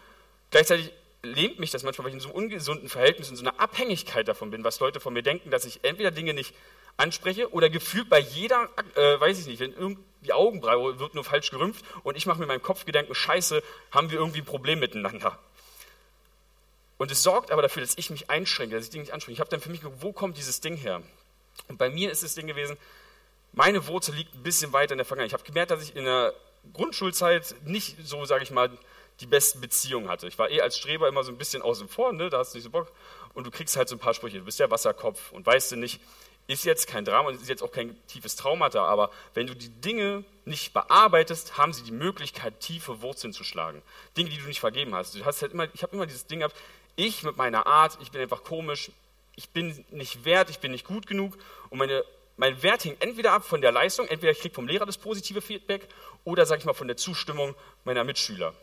Gleichzeitig 0.52 0.92
lähmt 1.22 1.60
mich 1.60 1.72
das 1.72 1.84
manchmal, 1.84 2.06
weil 2.06 2.10
ich 2.12 2.16
in 2.16 2.20
so 2.22 2.30
einem 2.30 2.38
ungesunden 2.38 2.88
Verhältnis, 2.88 3.30
in 3.30 3.36
so 3.36 3.44
einer 3.44 3.60
Abhängigkeit 3.60 4.28
davon 4.28 4.52
bin, 4.52 4.64
was 4.64 4.80
Leute 4.80 5.00
von 5.00 5.14
mir 5.14 5.24
denken, 5.24 5.50
dass 5.50 5.66
ich 5.66 5.84
entweder 5.84 6.12
Dinge 6.12 6.34
nicht 6.34 6.54
anspreche 6.98 7.52
oder 7.52 7.70
gefühlt 7.70 8.10
bei 8.10 8.20
jeder, 8.20 8.70
äh, 8.96 9.20
weiß 9.20 9.40
ich 9.40 9.48
nicht, 9.48 9.60
wenn 9.60 9.74
irgendwie 9.74 10.32
Augenbraue 10.32 11.00
wird 11.00 11.14
nur 11.14 11.24
falsch 11.24 11.52
gerümpft 11.52 11.84
und 12.04 12.16
ich 12.16 12.26
mache 12.26 12.40
mir 12.40 12.46
meinem 12.46 12.62
Kopf 12.62 12.86
Gedanken, 12.86 13.14
scheiße, 13.14 13.62
haben 13.92 14.12
wir 14.12 14.20
irgendwie 14.20 14.40
ein 14.40 14.46
Problem 14.46 14.80
miteinander. 14.80 15.38
Und 16.98 17.12
es 17.12 17.24
sorgt 17.24 17.52
aber 17.52 17.62
dafür, 17.62 17.82
dass 17.82 17.98
ich 17.98 18.10
mich 18.10 18.30
einschränke, 18.30 18.76
dass 18.76 18.86
ich 18.86 18.92
Dinge 18.92 19.04
nicht 19.04 19.14
anspreche. 19.14 19.34
Ich 19.34 19.40
habe 19.40 19.50
dann 19.50 19.60
für 19.60 19.70
mich 19.70 19.82
geguckt, 19.82 20.02
wo 20.02 20.14
kommt 20.14 20.38
dieses 20.38 20.62
Ding 20.62 20.78
her? 20.78 21.02
Und 21.68 21.78
bei 21.78 21.90
mir 21.90 22.12
ist 22.12 22.24
das 22.24 22.36
Ding 22.36 22.48
gewesen, 22.48 22.78
meine 23.54 23.88
Wurzel 23.88 24.16
liegt 24.16 24.34
ein 24.36 24.44
bisschen 24.44 24.74
weiter 24.74 24.94
in 24.94 24.98
der 24.98 25.06
Vergangenheit. 25.06 25.32
Ich 25.32 25.40
habe 25.40 25.44
gemerkt, 25.44 25.72
dass 25.72 25.84
ich 25.84 25.96
in 25.96 26.06
der 26.06 26.34
Grundschulzeit 26.74 27.56
nicht 27.66 27.98
so, 28.04 28.26
sage 28.26 28.44
ich 28.44 28.52
mal, 28.52 28.70
die 29.22 29.28
besten 29.28 29.62
Beziehungen 29.62 30.10
hatte. 30.10 30.28
Ich 30.28 30.38
war 30.38 30.50
eh 30.50 30.62
als 30.62 30.78
Streber 30.78 31.08
immer 31.08 31.24
so 31.24 31.32
ein 31.32 31.38
bisschen 31.38 31.62
außen 31.62 31.88
vor, 31.88 32.12
ne? 32.12 32.30
da 32.30 32.40
hast 32.40 32.54
du 32.54 32.58
nicht 32.58 32.66
so 32.66 32.70
Bock. 32.70 32.92
Und 33.34 33.46
du 33.46 33.52
kriegst 33.52 33.78
halt 33.78 33.88
so 33.88 33.96
ein 33.96 34.00
paar 34.00 34.14
Sprüche. 34.14 34.40
Du 34.40 34.46
bist 34.46 34.60
ja 34.60 34.70
Wasserkopf 34.70 35.32
und 35.32 35.46
weißt 35.46 35.72
du 35.72 35.76
nicht, 35.78 36.02
ist 36.48 36.64
jetzt 36.64 36.88
kein 36.88 37.06
Drama 37.06 37.30
und 37.30 37.42
ist 37.42 37.50
jetzt 37.50 37.64
auch 37.64 37.72
kein 37.72 37.96
tiefes 38.08 38.36
Traumata, 38.36 38.86
aber 38.86 39.10
wenn 39.34 39.48
du 39.48 39.56
die 39.56 39.70
Dinge 39.70 40.24
nicht 40.46 40.74
bearbeitest, 40.74 41.58
haben 41.58 41.74
sie 41.74 41.82
die 41.84 41.92
Möglichkeit, 41.92 42.60
tiefe 42.60 43.02
Wurzeln 43.02 43.34
zu 43.34 43.44
schlagen. 43.44 43.82
Dinge, 44.16 44.30
die 44.30 44.38
du 44.38 44.46
nicht 44.46 44.60
vergeben 44.60 44.94
hast. 44.94 45.16
Du 45.16 45.26
hast 45.26 45.42
halt 45.42 45.54
immer, 45.54 45.68
ich 45.74 45.82
habe 45.82 45.96
immer 45.96 46.06
dieses 46.06 46.28
Ding 46.28 46.40
gehabt, 46.40 46.56
ich 46.96 47.24
mit 47.24 47.38
meiner 47.38 47.66
Art, 47.68 47.98
ich 48.02 48.12
bin 48.12 48.22
einfach 48.22 48.44
komisch, 48.44 48.92
ich 49.36 49.50
bin 49.50 49.86
nicht 49.92 50.26
wert, 50.26 50.50
ich 50.50 50.60
bin 50.60 50.72
nicht 50.72 50.86
gut 50.86 51.08
genug 51.08 51.38
und 51.70 51.78
meine, 51.78 52.04
mein 52.38 52.62
Wert 52.64 52.86
hängt 52.86 53.02
entweder 53.02 53.34
ab 53.34 53.46
von 53.46 53.62
der 53.62 53.72
Leistung, 53.72 54.08
entweder 54.08 54.32
ich 54.32 54.40
kriege 54.40 54.54
vom 54.54 54.68
Lehrer 54.68 54.86
das 54.86 54.98
positive 54.98 55.42
Feedback 55.42 55.88
oder, 56.24 56.46
sage 56.46 56.60
ich 56.60 56.66
mal, 56.66 56.74
von 56.74 56.88
der 56.88 56.98
Zustimmung 56.98 57.56
meiner 57.84 58.04
Mitschüler. 58.04 58.54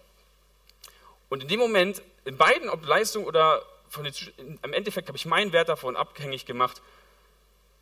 Und 1.28 1.42
in 1.42 1.48
dem 1.48 1.60
Moment, 1.60 2.02
in 2.24 2.36
beiden, 2.36 2.68
ob 2.68 2.84
Leistung 2.86 3.24
oder 3.24 3.64
von 3.88 4.04
den, 4.04 4.14
im 4.62 4.72
Endeffekt 4.72 5.08
habe 5.08 5.16
ich 5.16 5.26
meinen 5.26 5.52
Wert 5.52 5.68
davon 5.68 5.96
abhängig 5.96 6.46
gemacht, 6.46 6.82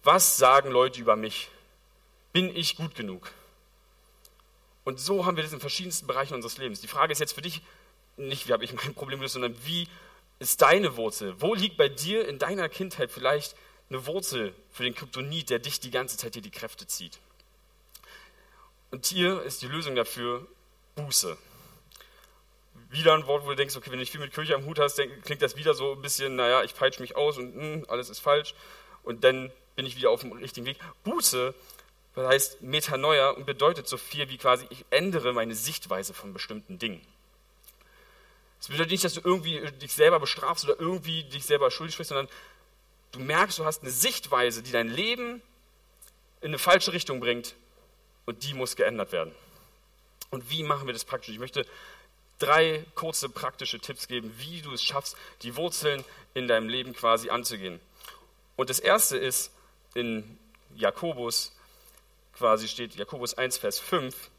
was 0.03 0.37
sagen 0.37 0.71
Leute 0.71 1.01
über 1.01 1.17
mich? 1.17 1.51
Bin 2.33 2.55
ich 2.55 2.77
gut 2.77 2.95
genug? 2.95 3.31
Und 4.85 4.99
so 4.99 5.27
haben 5.27 5.37
wir 5.37 5.45
das 5.45 5.53
in 5.53 5.61
verschiedensten 5.61 6.07
Bereichen 6.07 6.35
unseres 6.35 6.59
Lebens. 6.59 6.81
Die 6.81 6.89
Frage 6.89 7.13
ist 7.13 7.19
jetzt 7.19 7.35
für 7.35 7.43
dich 7.43 7.61
nicht, 8.17 8.49
wie 8.49 8.53
habe 8.53 8.65
ich 8.65 8.73
mein 8.73 8.95
Problem 8.95 9.19
gelöst, 9.19 9.35
sondern 9.35 9.55
wie 9.65 9.89
ist 10.41 10.63
deine 10.63 10.97
Wurzel? 10.97 11.41
Wo 11.41 11.55
liegt 11.55 11.77
bei 11.77 11.89
dir 11.89 12.27
in 12.27 12.39
deiner 12.39 12.69
Kindheit 12.69 13.13
vielleicht 13.13 13.55
eine 13.89 14.07
Wurzel 14.07 14.55
für 14.71 14.83
den 14.83 14.95
Kryptonit, 14.95 15.51
der 15.51 15.61
dich 15.61 15.79
die 15.79 15.91
ganze 15.91 16.17
Zeit 16.17 16.35
dir 16.35 16.43
die 16.43 16.51
Kräfte 16.51 16.87
zieht? 16.87 17.21
Und 18.91 19.07
hier 19.07 19.43
ist 19.43 19.63
die 19.63 19.69
Lösung 19.69 19.95
dafür 19.95 20.47
Buße. 20.97 21.37
Wieder 22.89 23.15
ein 23.15 23.27
Wort, 23.27 23.45
wo 23.45 23.51
du 23.51 23.57
denkst, 23.57 23.77
okay, 23.77 23.87
wenn 23.87 23.99
du 23.99 24.01
nicht 24.01 24.11
viel 24.11 24.21
mit 24.21 24.33
Kirche 24.33 24.57
am 24.57 24.65
Hut 24.65 24.81
hast, 24.81 25.01
klingt 25.23 25.43
das 25.43 25.57
wieder 25.57 25.75
so 25.75 25.93
ein 25.93 26.03
bisschen, 26.03 26.35
naja, 26.35 26.65
ich 26.65 26.75
peitsche 26.75 27.01
mich 27.01 27.15
aus 27.15 27.39
und 27.39 27.55
mh, 27.55 27.63
hm, 27.63 27.85
alles 27.89 28.11
ist 28.11 28.19
falsch. 28.19 28.55
Und 29.05 29.23
dann 29.23 29.53
bin 29.77 29.87
ich 29.87 29.97
wieder 29.97 30.11
auf 30.11 30.23
dem 30.23 30.33
richtigen 30.33 30.67
Weg. 30.67 30.79
Buße 31.05 31.55
heißt 32.17 32.63
Metanoia 32.63 33.31
und 33.31 33.47
bedeutet 33.47 33.87
so 33.87 33.97
viel 33.97 34.29
wie 34.29 34.39
quasi, 34.39 34.67
ich 34.71 34.85
ändere 34.91 35.33
meine 35.33 35.55
Sichtweise 35.55 36.15
von 36.15 36.33
bestimmten 36.33 36.79
Dingen. 36.79 37.01
Es 38.61 38.69
bedeutet 38.69 38.91
nicht, 38.93 39.05
dass 39.05 39.15
du 39.15 39.21
irgendwie 39.25 39.61
dich 39.73 39.93
selber 39.93 40.21
bestrafst 40.21 40.65
oder 40.65 40.79
irgendwie 40.79 41.25
dich 41.25 41.45
selber 41.45 41.71
schuldig 41.71 41.95
sprichst, 41.95 42.11
sondern 42.11 42.29
du 43.13 43.21
merkst, 43.21 43.59
du 43.59 43.65
hast 43.65 43.83
eine 43.83 43.91
Sichtweise, 43.91 44.63
die 44.63 44.73
dein 44.73 44.89
Leben 44.89 45.43
in 46.41 46.49
eine 46.49 46.59
falsche 46.59 46.93
Richtung 46.93 47.21
bringt 47.21 47.55
und 48.27 48.45
die 48.45 48.55
muss 48.55 48.77
geändert 48.77 49.13
werden. 49.13 49.35
Und 50.31 50.51
wie 50.51 50.63
machen 50.63 50.87
wir 50.87 50.93
das 50.93 51.05
praktisch? 51.05 51.35
Ich 51.35 51.41
möchte 51.41 51.67
drei 52.39 52.85
kurze 52.95 53.29
praktische 53.29 53.81
Tipps 53.81 54.09
geben, 54.09 54.33
wie 54.39 54.63
du 54.63 54.73
es 54.73 54.83
schaffst, 54.83 55.17
die 55.43 55.57
Wurzeln 55.57 56.05
in 56.35 56.47
deinem 56.47 56.69
Leben 56.69 56.93
quasi 56.93 57.31
anzugehen. 57.31 57.81
Und 58.57 58.71
das 58.71 58.79
erste 58.79 59.17
ist, 59.17 59.53
in 59.95 60.39
Jakobus 60.77 61.53
quasi 62.35 62.69
steht, 62.69 62.95
Jakobus 62.95 63.35
1, 63.35 63.59
Vers 63.59 63.79
5, 63.79 64.31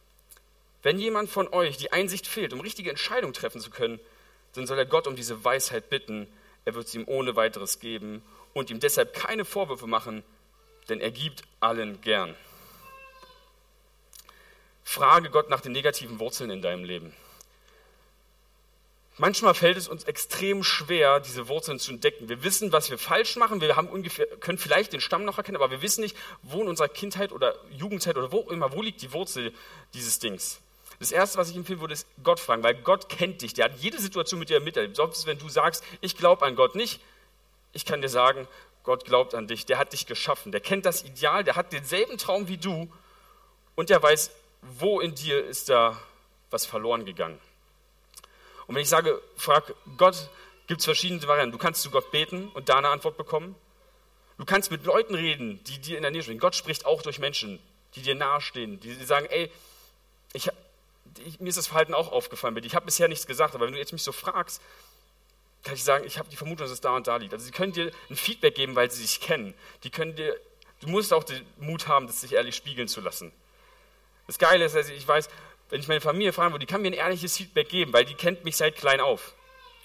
wenn 0.83 0.99
jemand 0.99 1.29
von 1.29 1.47
euch 1.49 1.77
die 1.77 1.91
Einsicht 1.91 2.25
fehlt, 2.25 2.53
um 2.53 2.61
richtige 2.61 2.89
Entscheidungen 2.89 3.33
treffen 3.33 3.61
zu 3.61 3.69
können, 3.69 3.99
dann 4.53 4.67
soll 4.67 4.77
er 4.77 4.85
Gott 4.85 5.07
um 5.07 5.15
diese 5.15 5.43
Weisheit 5.43 5.89
bitten. 5.89 6.27
Er 6.65 6.75
wird 6.75 6.87
sie 6.87 6.99
ihm 6.99 7.07
ohne 7.07 7.35
weiteres 7.35 7.79
geben 7.79 8.21
und 8.53 8.69
ihm 8.69 8.79
deshalb 8.79 9.13
keine 9.13 9.45
Vorwürfe 9.45 9.87
machen, 9.87 10.23
denn 10.89 10.99
er 10.99 11.11
gibt 11.11 11.43
allen 11.59 12.01
gern. 12.01 12.35
Frage 14.83 15.29
Gott 15.29 15.49
nach 15.49 15.61
den 15.61 15.71
negativen 15.71 16.19
Wurzeln 16.19 16.49
in 16.49 16.61
deinem 16.61 16.83
Leben. 16.83 17.13
Manchmal 19.17 19.53
fällt 19.53 19.77
es 19.77 19.87
uns 19.87 20.05
extrem 20.05 20.63
schwer, 20.63 21.19
diese 21.19 21.47
Wurzeln 21.47 21.79
zu 21.79 21.91
entdecken. 21.91 22.27
Wir 22.27 22.43
wissen, 22.43 22.71
was 22.71 22.89
wir 22.89 22.97
falsch 22.97 23.35
machen. 23.35 23.61
Wir 23.61 23.75
haben 23.75 23.87
ungefähr, 23.87 24.25
können 24.25 24.57
vielleicht 24.57 24.93
den 24.93 25.01
Stamm 25.01 25.25
noch 25.25 25.37
erkennen, 25.37 25.57
aber 25.57 25.69
wir 25.69 25.81
wissen 25.81 26.01
nicht, 26.01 26.17
wo 26.41 26.61
in 26.61 26.67
unserer 26.67 26.87
Kindheit 26.87 27.31
oder 27.31 27.55
Jugendzeit 27.69 28.17
oder 28.17 28.31
wo 28.31 28.49
immer, 28.49 28.71
wo 28.71 28.81
liegt 28.81 29.01
die 29.01 29.13
Wurzel 29.13 29.53
dieses 29.93 30.19
Dings. 30.19 30.59
Das 31.01 31.11
erste, 31.11 31.39
was 31.39 31.49
ich 31.49 31.55
empfehlen 31.55 31.81
würde, 31.81 31.95
ist 31.95 32.05
Gott 32.23 32.39
fragen, 32.39 32.61
weil 32.61 32.75
Gott 32.75 33.09
kennt 33.09 33.41
dich. 33.41 33.55
Der 33.55 33.65
hat 33.65 33.79
jede 33.79 33.99
Situation 33.99 34.39
mit 34.39 34.49
dir 34.49 34.59
miterlebt. 34.59 34.95
Sonst, 34.95 35.25
wenn 35.25 35.39
du 35.39 35.49
sagst, 35.49 35.83
ich 35.99 36.15
glaube 36.15 36.45
an 36.45 36.55
Gott 36.55 36.75
nicht, 36.75 37.01
ich 37.73 37.85
kann 37.85 38.03
dir 38.03 38.07
sagen, 38.07 38.47
Gott 38.83 39.03
glaubt 39.05 39.33
an 39.33 39.47
dich. 39.47 39.65
Der 39.65 39.79
hat 39.79 39.93
dich 39.93 40.05
geschaffen. 40.05 40.51
Der 40.51 40.61
kennt 40.61 40.85
das 40.85 41.03
Ideal. 41.03 41.43
Der 41.43 41.55
hat 41.55 41.73
denselben 41.73 42.19
Traum 42.19 42.47
wie 42.49 42.57
du. 42.57 42.87
Und 43.73 43.89
der 43.89 44.03
weiß, 44.03 44.29
wo 44.61 44.99
in 44.99 45.15
dir 45.15 45.43
ist 45.43 45.69
da 45.69 45.99
was 46.51 46.67
verloren 46.67 47.03
gegangen. 47.03 47.39
Und 48.67 48.75
wenn 48.75 48.83
ich 48.83 48.89
sage, 48.89 49.19
frag 49.37 49.73
Gott, 49.97 50.29
gibt 50.67 50.81
es 50.81 50.85
verschiedene 50.85 51.27
Varianten. 51.27 51.51
Du 51.51 51.57
kannst 51.57 51.81
zu 51.81 51.89
Gott 51.89 52.11
beten 52.11 52.49
und 52.49 52.69
da 52.69 52.77
eine 52.77 52.89
Antwort 52.89 53.17
bekommen. 53.17 53.55
Du 54.37 54.45
kannst 54.45 54.69
mit 54.69 54.85
Leuten 54.85 55.15
reden, 55.15 55.63
die 55.63 55.79
dir 55.79 55.97
in 55.97 56.03
der 56.03 56.11
Nähe 56.11 56.21
stehen. 56.21 56.37
Gott 56.37 56.55
spricht 56.55 56.85
auch 56.85 57.01
durch 57.01 57.17
Menschen, 57.17 57.57
die 57.95 58.03
dir 58.03 58.13
nahestehen, 58.13 58.79
die 58.79 58.93
sagen, 59.03 59.25
ey, 59.31 59.51
ich, 60.33 60.49
ich, 61.25 61.39
mir 61.39 61.49
ist 61.49 61.57
das 61.57 61.67
Verhalten 61.67 61.93
auch 61.93 62.11
aufgefallen 62.11 62.53
bei 62.53 62.61
dir. 62.61 62.67
Ich 62.67 62.75
habe 62.75 62.85
bisher 62.85 63.07
nichts 63.07 63.27
gesagt, 63.27 63.55
aber 63.55 63.65
wenn 63.65 63.73
du 63.73 63.79
jetzt 63.79 63.93
mich 63.93 64.03
so 64.03 64.11
fragst, 64.11 64.61
kann 65.63 65.75
ich 65.75 65.83
sagen, 65.83 66.05
ich 66.05 66.17
habe 66.17 66.29
die 66.29 66.35
Vermutung, 66.35 66.65
dass 66.65 66.71
es 66.71 66.81
da 66.81 66.95
und 66.95 67.07
da 67.07 67.17
liegt. 67.17 67.33
Also 67.33 67.45
sie 67.45 67.51
können 67.51 67.73
dir 67.73 67.91
ein 68.09 68.15
Feedback 68.15 68.55
geben, 68.55 68.75
weil 68.75 68.89
sie 68.89 69.01
dich 69.01 69.21
kennen. 69.21 69.53
Die 69.83 69.89
können 69.89 70.15
dir, 70.15 70.35
du 70.79 70.89
musst 70.89 71.13
auch 71.13 71.23
den 71.23 71.45
Mut 71.59 71.87
haben, 71.87 72.07
das 72.07 72.21
sich 72.21 72.33
ehrlich 72.33 72.55
spiegeln 72.55 72.87
zu 72.87 73.01
lassen. 73.01 73.31
Das 74.27 74.39
Geile 74.39 74.65
ist, 74.65 74.75
also 74.75 74.91
ich 74.91 75.07
weiß, 75.07 75.29
wenn 75.69 75.79
ich 75.79 75.87
meine 75.87 76.01
Familie 76.01 76.33
fragen 76.33 76.53
würde, 76.53 76.65
die 76.65 76.71
kann 76.71 76.81
mir 76.81 76.89
ein 76.89 76.93
ehrliches 76.93 77.37
Feedback 77.37 77.69
geben, 77.69 77.93
weil 77.93 78.05
die 78.05 78.15
kennt 78.15 78.43
mich 78.43 78.57
seit 78.57 78.75
klein 78.75 78.99
auf. 78.99 79.33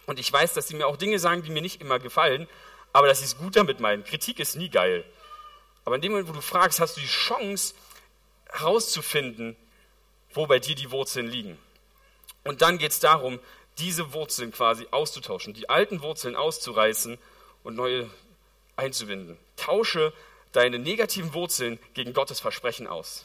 Und 0.06 0.18
ich 0.18 0.32
weiß, 0.32 0.54
dass 0.54 0.68
sie 0.68 0.76
mir 0.76 0.86
auch 0.86 0.96
Dinge 0.96 1.18
sagen, 1.18 1.42
die 1.42 1.50
mir 1.50 1.62
nicht 1.62 1.80
immer 1.80 1.98
gefallen, 1.98 2.48
aber 2.92 3.08
dass 3.08 3.18
sie 3.18 3.26
es 3.26 3.36
gut 3.36 3.56
damit 3.56 3.80
meinen. 3.80 4.04
Kritik 4.04 4.38
ist 4.38 4.56
nie 4.56 4.70
geil. 4.70 5.04
Aber 5.84 5.96
in 5.96 6.00
dem 6.00 6.12
Moment, 6.12 6.28
wo 6.28 6.32
du 6.32 6.40
fragst, 6.40 6.80
hast 6.80 6.96
du 6.96 7.00
die 7.00 7.06
Chance 7.06 7.74
herauszufinden, 8.50 9.56
wo 10.36 10.46
bei 10.46 10.58
dir 10.58 10.74
die 10.74 10.90
Wurzeln 10.90 11.28
liegen. 11.28 11.58
Und 12.44 12.62
dann 12.62 12.78
geht 12.78 12.92
es 12.92 13.00
darum, 13.00 13.40
diese 13.78 14.12
Wurzeln 14.12 14.52
quasi 14.52 14.86
auszutauschen, 14.90 15.54
die 15.54 15.68
alten 15.68 16.02
Wurzeln 16.02 16.36
auszureißen 16.36 17.18
und 17.64 17.74
neue 17.74 18.08
einzubinden. 18.76 19.36
Tausche 19.56 20.12
deine 20.52 20.78
negativen 20.78 21.34
Wurzeln 21.34 21.78
gegen 21.94 22.12
Gottes 22.12 22.40
Versprechen 22.40 22.86
aus. 22.86 23.24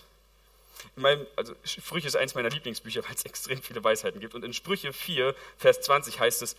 In 0.96 1.04
meinem, 1.04 1.28
also 1.36 1.54
Sprüche 1.64 2.08
ist 2.08 2.16
eins 2.16 2.34
meiner 2.34 2.50
Lieblingsbücher, 2.50 3.04
weil 3.08 3.14
es 3.14 3.24
extrem 3.24 3.62
viele 3.62 3.84
Weisheiten 3.84 4.20
gibt. 4.20 4.34
Und 4.34 4.44
in 4.44 4.54
Sprüche 4.54 4.92
4, 4.94 5.36
Vers 5.58 5.82
20 5.82 6.20
heißt 6.20 6.42
es, 6.42 6.56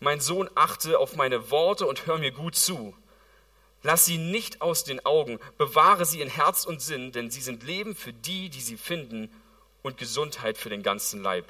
Mein 0.00 0.20
Sohn, 0.20 0.50
achte 0.54 0.98
auf 0.98 1.14
meine 1.16 1.50
Worte 1.50 1.86
und 1.86 2.06
hör 2.06 2.18
mir 2.18 2.32
gut 2.32 2.56
zu. 2.56 2.96
Lass 3.84 4.04
sie 4.04 4.18
nicht 4.18 4.60
aus 4.60 4.82
den 4.82 5.06
Augen, 5.06 5.38
bewahre 5.56 6.04
sie 6.04 6.20
in 6.20 6.28
Herz 6.28 6.64
und 6.64 6.82
Sinn, 6.82 7.12
denn 7.12 7.30
sie 7.30 7.40
sind 7.40 7.62
Leben 7.62 7.94
für 7.94 8.12
die, 8.12 8.50
die 8.50 8.60
sie 8.60 8.76
finden 8.76 9.30
und 9.82 9.96
Gesundheit 9.98 10.58
für 10.58 10.70
den 10.70 10.82
ganzen 10.82 11.22
Leib. 11.22 11.46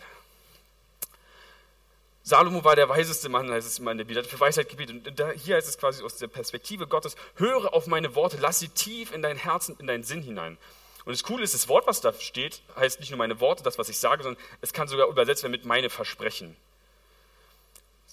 Salomo 2.29 2.63
war 2.63 2.77
der 2.77 2.91
weiseste 2.91 3.31
Mann, 3.31 3.51
heißt 3.51 3.67
es 3.67 3.79
immer 3.79 3.93
in 3.93 3.99
der 3.99 4.05
Bibel, 4.05 4.23
für 4.23 4.39
Weisheit 4.39 4.69
gebetet. 4.69 5.07
Und 5.07 5.19
da, 5.19 5.31
hier 5.31 5.57
heißt 5.57 5.67
es 5.67 5.79
quasi 5.79 6.03
aus 6.03 6.17
der 6.17 6.27
Perspektive 6.27 6.87
Gottes, 6.87 7.17
höre 7.37 7.73
auf 7.73 7.87
meine 7.87 8.15
Worte, 8.15 8.37
lass 8.39 8.59
sie 8.59 8.69
tief 8.69 9.13
in 9.13 9.23
dein 9.23 9.39
Herz 9.39 9.71
und 9.71 9.81
in 9.81 9.87
deinen 9.87 10.05
Sinn 10.05 10.21
hinein. 10.23 10.59
Und 11.07 11.13
das 11.13 11.23
Coole 11.23 11.43
ist, 11.43 11.55
das 11.55 11.69
Wort, 11.69 11.87
was 11.87 12.03
da 12.03 12.13
steht, 12.13 12.61
heißt 12.77 13.01
nicht 13.01 13.09
nur 13.09 13.17
meine 13.17 13.41
Worte, 13.41 13.63
das, 13.63 13.79
was 13.79 13.89
ich 13.89 13.97
sage, 13.97 14.23
sondern 14.23 14.43
es 14.61 14.75
kann 14.75 14.89
sogar 14.89 15.09
übersetzt 15.09 15.43
werden 15.43 15.53
mit 15.53 15.65
meine 15.65 15.89
Versprechen. 15.89 16.55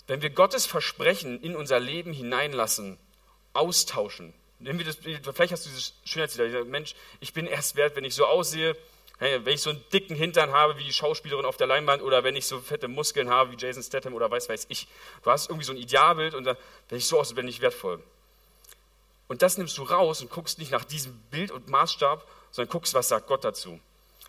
Wenn 0.08 0.22
wir 0.22 0.30
Gottes 0.30 0.66
Versprechen 0.66 1.42
in 1.42 1.58
unser 1.58 1.82
Leben 1.82 2.14
hineinlassen, 2.14 2.98
austauschen, 3.52 4.34
nehmen 4.60 4.80
wir 4.80 4.86
das, 4.86 4.96
vielleicht 4.96 5.52
hast 5.52 5.66
du 5.66 5.70
dieses 5.70 5.94
Schönheitslied, 6.06 6.68
Mensch, 6.68 6.96
ich 7.20 7.34
bin 7.34 7.48
erst 7.48 7.76
wert, 7.76 7.98
wenn 7.98 8.06
ich 8.06 8.16
so 8.16 8.26
aussehe, 8.26 8.78
wenn 9.20 9.48
ich 9.48 9.62
so 9.62 9.70
einen 9.70 9.84
dicken 9.94 10.16
Hintern 10.16 10.52
habe 10.52 10.78
wie 10.78 10.84
die 10.84 10.94
Schauspielerin 10.94 11.46
auf 11.46 11.58
der 11.58 11.68
Leinwand 11.68 12.02
oder 12.02 12.24
wenn 12.24 12.36
ich 12.36 12.46
so 12.48 12.60
fette 12.60 12.88
Muskeln 12.88 13.30
habe 13.30 13.52
wie 13.52 13.56
Jason 13.58 13.82
Statham 13.82 14.14
oder 14.14 14.30
weiß 14.30 14.50
weiß 14.50 14.66
ich. 14.70 14.88
Du 15.24 15.32
hast 15.32 15.50
irgendwie 15.50 15.66
so 15.66 15.72
ein 15.72 15.78
Idealbild 15.78 16.34
und 16.34 16.44
dann, 16.44 16.58
wenn 16.90 16.98
ich 16.98 17.08
so 17.08 17.20
aussehe, 17.20 17.36
bin 17.36 17.48
ich 17.48 17.62
wertvoll. 17.62 18.04
Und 19.28 19.42
das 19.42 19.58
nimmst 19.58 19.78
du 19.78 19.84
raus 19.84 20.22
und 20.22 20.30
guckst 20.30 20.60
nicht 20.60 20.72
nach 20.72 20.84
diesem 20.84 21.18
Bild 21.32 21.52
und 21.52 21.70
Maßstab, 21.70 22.28
sondern 22.52 22.72
guckst, 22.72 22.94
was 22.94 23.08
sagt 23.08 23.28
Gott 23.28 23.44
dazu. 23.44 23.80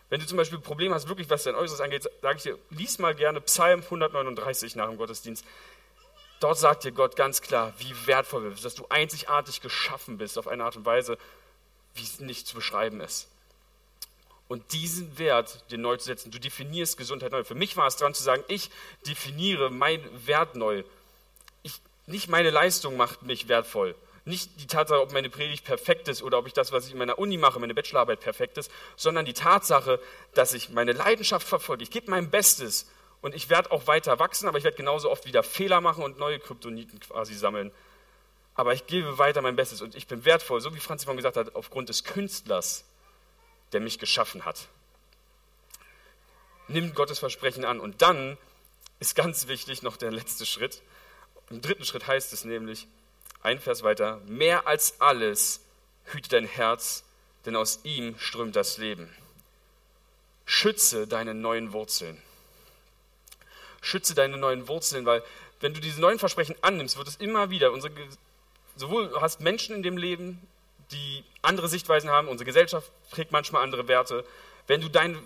Wenn 0.08 0.20
du 0.20 0.26
zum 0.26 0.36
Beispiel 0.36 0.58
ein 0.58 0.62
Problem 0.62 0.94
hast, 0.94 1.08
wirklich 1.08 1.28
was 1.28 1.42
dein 1.42 1.56
Äußeres 1.56 1.80
angeht, 1.80 2.08
sage 2.22 2.36
ich 2.36 2.42
dir, 2.44 2.58
lies 2.70 2.98
mal 2.98 3.14
gerne 3.14 3.40
Psalm 3.40 3.80
139 3.82 4.76
nach 4.76 4.88
dem 4.88 4.98
Gottesdienst. 4.98 5.44
Dort 6.38 6.58
sagt 6.58 6.84
dir 6.84 6.92
Gott 6.92 7.16
ganz 7.16 7.42
klar, 7.42 7.74
wie 7.78 8.06
wertvoll 8.06 8.44
du 8.44 8.50
bist, 8.50 8.64
dass 8.64 8.74
du 8.76 8.86
einzigartig 8.88 9.60
geschaffen 9.60 10.16
bist 10.16 10.38
auf 10.38 10.46
eine 10.46 10.64
Art 10.64 10.76
und 10.76 10.84
Weise, 10.84 11.18
wie 11.94 12.02
es 12.02 12.20
nicht 12.20 12.46
zu 12.46 12.54
beschreiben 12.54 13.00
ist 13.00 13.28
und 14.48 14.72
diesen 14.72 15.18
Wert 15.18 15.70
dir 15.70 15.78
neu 15.78 15.96
zu 15.96 16.06
setzen. 16.06 16.30
Du 16.30 16.38
definierst 16.38 16.96
Gesundheit 16.96 17.32
neu. 17.32 17.44
Für 17.44 17.54
mich 17.54 17.76
war 17.76 17.86
es 17.86 17.96
dran 17.96 18.14
zu 18.14 18.22
sagen, 18.22 18.44
ich 18.48 18.70
definiere 19.06 19.70
meinen 19.70 20.26
Wert 20.26 20.54
neu. 20.54 20.84
Ich, 21.62 21.80
nicht 22.06 22.28
meine 22.28 22.50
Leistung 22.50 22.96
macht 22.96 23.22
mich 23.22 23.48
wertvoll. 23.48 23.94
Nicht 24.24 24.60
die 24.60 24.66
Tatsache, 24.66 25.00
ob 25.00 25.12
meine 25.12 25.30
Predigt 25.30 25.64
perfekt 25.64 26.08
ist 26.08 26.22
oder 26.22 26.38
ob 26.38 26.46
ich 26.46 26.52
das, 26.52 26.72
was 26.72 26.86
ich 26.86 26.92
in 26.92 26.98
meiner 26.98 27.18
Uni 27.18 27.38
mache, 27.38 27.60
meine 27.60 27.74
Bachelorarbeit 27.74 28.20
perfekt 28.20 28.58
ist, 28.58 28.70
sondern 28.96 29.24
die 29.24 29.34
Tatsache, 29.34 30.00
dass 30.34 30.52
ich 30.52 30.70
meine 30.70 30.92
Leidenschaft 30.92 31.46
verfolge. 31.46 31.84
Ich 31.84 31.90
gebe 31.90 32.10
mein 32.10 32.30
Bestes 32.30 32.86
und 33.22 33.34
ich 33.34 33.50
werde 33.50 33.70
auch 33.70 33.86
weiter 33.86 34.18
wachsen, 34.18 34.48
aber 34.48 34.58
ich 34.58 34.64
werde 34.64 34.76
genauso 34.76 35.10
oft 35.10 35.26
wieder 35.26 35.42
Fehler 35.42 35.80
machen 35.80 36.02
und 36.02 36.18
neue 36.18 36.40
Kryptoniten 36.40 36.98
quasi 37.00 37.34
sammeln. 37.34 37.70
Aber 38.54 38.72
ich 38.72 38.86
gebe 38.86 39.18
weiter 39.18 39.42
mein 39.42 39.54
Bestes 39.54 39.80
und 39.80 39.94
ich 39.94 40.06
bin 40.08 40.24
wertvoll, 40.24 40.60
so 40.60 40.74
wie 40.74 40.80
Franz 40.80 41.04
von 41.04 41.16
gesagt 41.16 41.36
hat, 41.36 41.54
aufgrund 41.54 41.88
des 41.88 42.02
Künstlers 42.02 42.84
der 43.72 43.80
mich 43.80 43.98
geschaffen 43.98 44.44
hat. 44.44 44.68
Nimm 46.68 46.94
Gottes 46.94 47.18
Versprechen 47.18 47.64
an. 47.64 47.80
Und 47.80 48.02
dann 48.02 48.36
ist 48.98 49.14
ganz 49.14 49.46
wichtig 49.48 49.82
noch 49.82 49.96
der 49.96 50.10
letzte 50.10 50.46
Schritt. 50.46 50.82
Im 51.50 51.60
dritten 51.60 51.84
Schritt 51.84 52.06
heißt 52.06 52.32
es 52.32 52.44
nämlich, 52.44 52.88
ein 53.42 53.60
Vers 53.60 53.82
weiter, 53.82 54.20
mehr 54.26 54.66
als 54.66 55.00
alles 55.00 55.60
hüte 56.06 56.28
dein 56.28 56.46
Herz, 56.46 57.04
denn 57.44 57.54
aus 57.54 57.80
ihm 57.84 58.18
strömt 58.18 58.56
das 58.56 58.78
Leben. 58.78 59.08
Schütze 60.44 61.06
deine 61.06 61.34
neuen 61.34 61.72
Wurzeln. 61.72 62.20
Schütze 63.80 64.14
deine 64.14 64.36
neuen 64.36 64.66
Wurzeln, 64.66 65.06
weil 65.06 65.22
wenn 65.60 65.74
du 65.74 65.80
diese 65.80 66.00
neuen 66.00 66.18
Versprechen 66.18 66.56
annimmst, 66.62 66.96
wird 66.96 67.08
es 67.08 67.16
immer 67.16 67.50
wieder, 67.50 67.72
unsere, 67.72 67.92
sowohl 68.74 69.08
du 69.08 69.20
hast 69.20 69.40
Menschen 69.40 69.76
in 69.76 69.82
dem 69.82 69.96
Leben, 69.96 70.46
die 70.92 71.24
andere 71.42 71.68
Sichtweisen 71.68 72.10
haben. 72.10 72.28
Unsere 72.28 72.44
Gesellschaft 72.44 72.90
trägt 73.10 73.32
manchmal 73.32 73.62
andere 73.62 73.88
Werte. 73.88 74.24
Wenn 74.66 74.80
du 74.80 74.88
dein, 74.88 75.18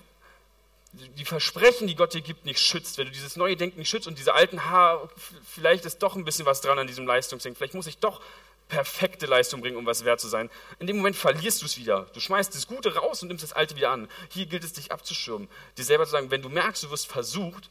die 0.92 1.24
Versprechen, 1.24 1.86
die 1.86 1.94
Gott 1.94 2.14
dir 2.14 2.20
gibt, 2.20 2.44
nicht 2.44 2.60
schützt, 2.60 2.98
wenn 2.98 3.06
du 3.06 3.12
dieses 3.12 3.36
neue 3.36 3.56
Denken 3.56 3.78
nicht 3.78 3.88
schützt 3.88 4.06
und 4.06 4.18
diese 4.18 4.34
alten 4.34 4.64
Haar, 4.66 5.08
vielleicht 5.44 5.84
ist 5.84 5.98
doch 5.98 6.16
ein 6.16 6.24
bisschen 6.24 6.46
was 6.46 6.60
dran 6.60 6.78
an 6.78 6.86
diesem 6.86 7.06
Leistungsdenken, 7.06 7.56
vielleicht 7.56 7.74
muss 7.74 7.86
ich 7.86 7.98
doch 7.98 8.20
perfekte 8.68 9.26
Leistung 9.26 9.60
bringen, 9.60 9.76
um 9.76 9.84
was 9.84 10.04
wert 10.04 10.20
zu 10.20 10.28
sein. 10.28 10.48
In 10.78 10.86
dem 10.86 10.96
Moment 10.96 11.16
verlierst 11.16 11.60
du 11.60 11.66
es 11.66 11.76
wieder. 11.76 12.06
Du 12.14 12.20
schmeißt 12.20 12.54
das 12.54 12.66
Gute 12.66 12.94
raus 12.94 13.20
und 13.20 13.28
nimmst 13.28 13.42
das 13.42 13.52
Alte 13.52 13.76
wieder 13.76 13.90
an. 13.90 14.08
Hier 14.30 14.46
gilt 14.46 14.64
es, 14.64 14.72
dich 14.72 14.92
abzuschirmen, 14.92 15.48
dir 15.76 15.84
selber 15.84 16.04
zu 16.04 16.12
sagen, 16.12 16.30
wenn 16.30 16.40
du 16.40 16.48
merkst, 16.48 16.84
du 16.84 16.90
wirst 16.90 17.08
versucht, 17.08 17.68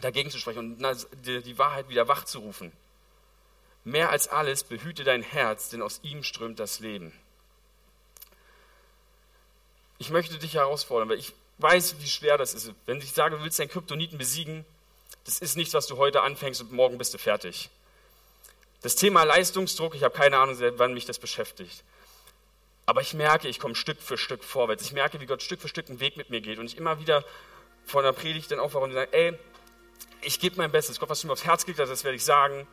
dagegen 0.00 0.30
zu 0.30 0.38
sprechen 0.38 0.76
und 0.76 1.06
die 1.24 1.58
Wahrheit 1.58 1.88
wieder 1.88 2.06
wach 2.06 2.24
zu 2.24 2.40
rufen. 2.40 2.70
Mehr 3.86 4.10
als 4.10 4.26
alles 4.26 4.64
behüte 4.64 5.04
dein 5.04 5.22
Herz, 5.22 5.68
denn 5.68 5.80
aus 5.80 6.00
ihm 6.02 6.24
strömt 6.24 6.58
das 6.58 6.80
Leben. 6.80 7.12
Ich 9.98 10.10
möchte 10.10 10.36
dich 10.38 10.54
herausfordern, 10.54 11.08
weil 11.08 11.20
ich 11.20 11.32
weiß, 11.58 11.94
wie 12.00 12.08
schwer 12.08 12.36
das 12.36 12.52
ist. 12.52 12.72
Wenn 12.86 12.98
ich 12.98 13.12
sage, 13.12 13.36
du 13.36 13.44
willst 13.44 13.60
deinen 13.60 13.68
Kryptoniten 13.68 14.18
besiegen, 14.18 14.64
das 15.22 15.38
ist 15.38 15.56
nichts, 15.56 15.72
was 15.72 15.86
du 15.86 15.98
heute 15.98 16.22
anfängst 16.22 16.60
und 16.62 16.72
morgen 16.72 16.98
bist 16.98 17.14
du 17.14 17.18
fertig. 17.18 17.70
Das 18.82 18.96
Thema 18.96 19.22
Leistungsdruck, 19.22 19.94
ich 19.94 20.02
habe 20.02 20.16
keine 20.16 20.38
Ahnung, 20.38 20.58
wann 20.78 20.92
mich 20.92 21.04
das 21.04 21.20
beschäftigt. 21.20 21.84
Aber 22.86 23.02
ich 23.02 23.14
merke, 23.14 23.46
ich 23.46 23.60
komme 23.60 23.76
Stück 23.76 24.02
für 24.02 24.18
Stück 24.18 24.42
vorwärts. 24.42 24.82
Ich 24.82 24.94
merke, 24.94 25.20
wie 25.20 25.26
Gott 25.26 25.42
Stück 25.42 25.60
für 25.60 25.68
Stück 25.68 25.88
einen 25.88 26.00
Weg 26.00 26.16
mit 26.16 26.28
mir 26.28 26.40
geht. 26.40 26.58
Und 26.58 26.66
ich 26.66 26.76
immer 26.76 26.98
wieder 26.98 27.24
vor 27.84 28.00
einer 28.00 28.12
Predigt 28.12 28.50
dann 28.50 28.58
aufwache 28.58 28.82
und 28.82 28.92
sage, 28.94 29.12
ey, 29.12 29.38
ich 30.22 30.40
gebe 30.40 30.56
mein 30.56 30.72
Bestes. 30.72 30.98
Gott, 30.98 31.08
was 31.08 31.20
du 31.20 31.28
mir 31.28 31.34
aufs 31.34 31.44
Herz 31.44 31.64
gelegt 31.64 31.78
hast, 31.78 31.88
das 31.88 32.02
werde 32.02 32.16
ich 32.16 32.24
sagen. 32.24 32.66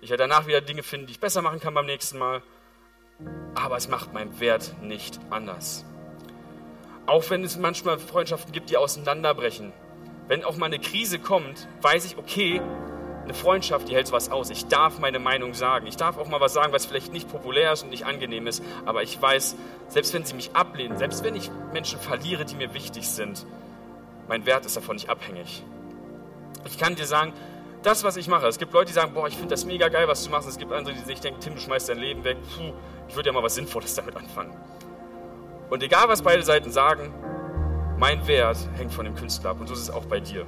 Ich 0.00 0.10
werde 0.10 0.28
danach 0.28 0.46
wieder 0.46 0.60
Dinge 0.60 0.82
finden, 0.82 1.06
die 1.06 1.12
ich 1.12 1.20
besser 1.20 1.42
machen 1.42 1.60
kann 1.60 1.74
beim 1.74 1.86
nächsten 1.86 2.18
Mal. 2.18 2.42
Aber 3.54 3.76
es 3.76 3.88
macht 3.88 4.12
meinen 4.12 4.38
Wert 4.38 4.74
nicht 4.80 5.18
anders. 5.30 5.84
Auch 7.06 7.28
wenn 7.30 7.42
es 7.42 7.56
manchmal 7.56 7.98
Freundschaften 7.98 8.52
gibt, 8.52 8.70
die 8.70 8.76
auseinanderbrechen. 8.76 9.72
Wenn 10.28 10.44
auch 10.44 10.56
mal 10.56 10.66
eine 10.66 10.78
Krise 10.78 11.18
kommt, 11.18 11.66
weiß 11.80 12.04
ich, 12.04 12.16
okay, 12.16 12.60
eine 13.24 13.34
Freundschaft, 13.34 13.88
die 13.88 13.94
hält 13.94 14.12
was 14.12 14.30
aus. 14.30 14.50
Ich 14.50 14.66
darf 14.66 14.98
meine 15.00 15.18
Meinung 15.18 15.52
sagen. 15.52 15.86
Ich 15.86 15.96
darf 15.96 16.16
auch 16.16 16.28
mal 16.28 16.40
was 16.40 16.52
sagen, 16.52 16.72
was 16.72 16.86
vielleicht 16.86 17.12
nicht 17.12 17.28
populär 17.28 17.72
ist 17.72 17.82
und 17.82 17.90
nicht 17.90 18.06
angenehm 18.06 18.46
ist. 18.46 18.62
Aber 18.86 19.02
ich 19.02 19.20
weiß, 19.20 19.56
selbst 19.88 20.14
wenn 20.14 20.24
sie 20.24 20.34
mich 20.34 20.54
ablehnen, 20.54 20.96
selbst 20.96 21.24
wenn 21.24 21.34
ich 21.34 21.50
Menschen 21.72 21.98
verliere, 21.98 22.44
die 22.44 22.54
mir 22.54 22.72
wichtig 22.72 23.08
sind, 23.08 23.44
mein 24.28 24.46
Wert 24.46 24.64
ist 24.64 24.76
davon 24.76 24.96
nicht 24.96 25.10
abhängig. 25.10 25.62
Ich 26.66 26.78
kann 26.78 26.94
dir 26.94 27.06
sagen, 27.06 27.32
das, 27.82 28.04
was 28.04 28.16
ich 28.16 28.28
mache. 28.28 28.46
Es 28.46 28.58
gibt 28.58 28.72
Leute, 28.72 28.88
die 28.88 28.92
sagen, 28.92 29.12
boah, 29.14 29.28
ich 29.28 29.34
finde 29.34 29.50
das 29.50 29.64
mega 29.64 29.88
geil, 29.88 30.08
was 30.08 30.24
du 30.24 30.30
machst. 30.30 30.48
Es 30.48 30.58
gibt 30.58 30.72
andere, 30.72 30.94
die 30.94 31.00
sich 31.00 31.20
denken, 31.20 31.40
Tim, 31.40 31.54
du 31.54 31.60
schmeißt 31.60 31.88
dein 31.88 31.98
Leben 31.98 32.24
weg. 32.24 32.36
Puh, 32.54 32.72
ich 33.08 33.16
würde 33.16 33.28
ja 33.28 33.32
mal 33.32 33.42
was 33.42 33.54
Sinnvolles 33.54 33.94
damit 33.94 34.16
anfangen. 34.16 34.52
Und 35.70 35.82
egal, 35.82 36.08
was 36.08 36.22
beide 36.22 36.42
Seiten 36.42 36.70
sagen, 36.70 37.12
mein 37.98 38.26
Wert 38.26 38.58
hängt 38.76 38.92
von 38.92 39.04
dem 39.04 39.14
Künstler 39.14 39.50
ab. 39.50 39.60
Und 39.60 39.68
so 39.68 39.74
ist 39.74 39.80
es 39.80 39.90
auch 39.90 40.06
bei 40.06 40.20
dir. 40.20 40.46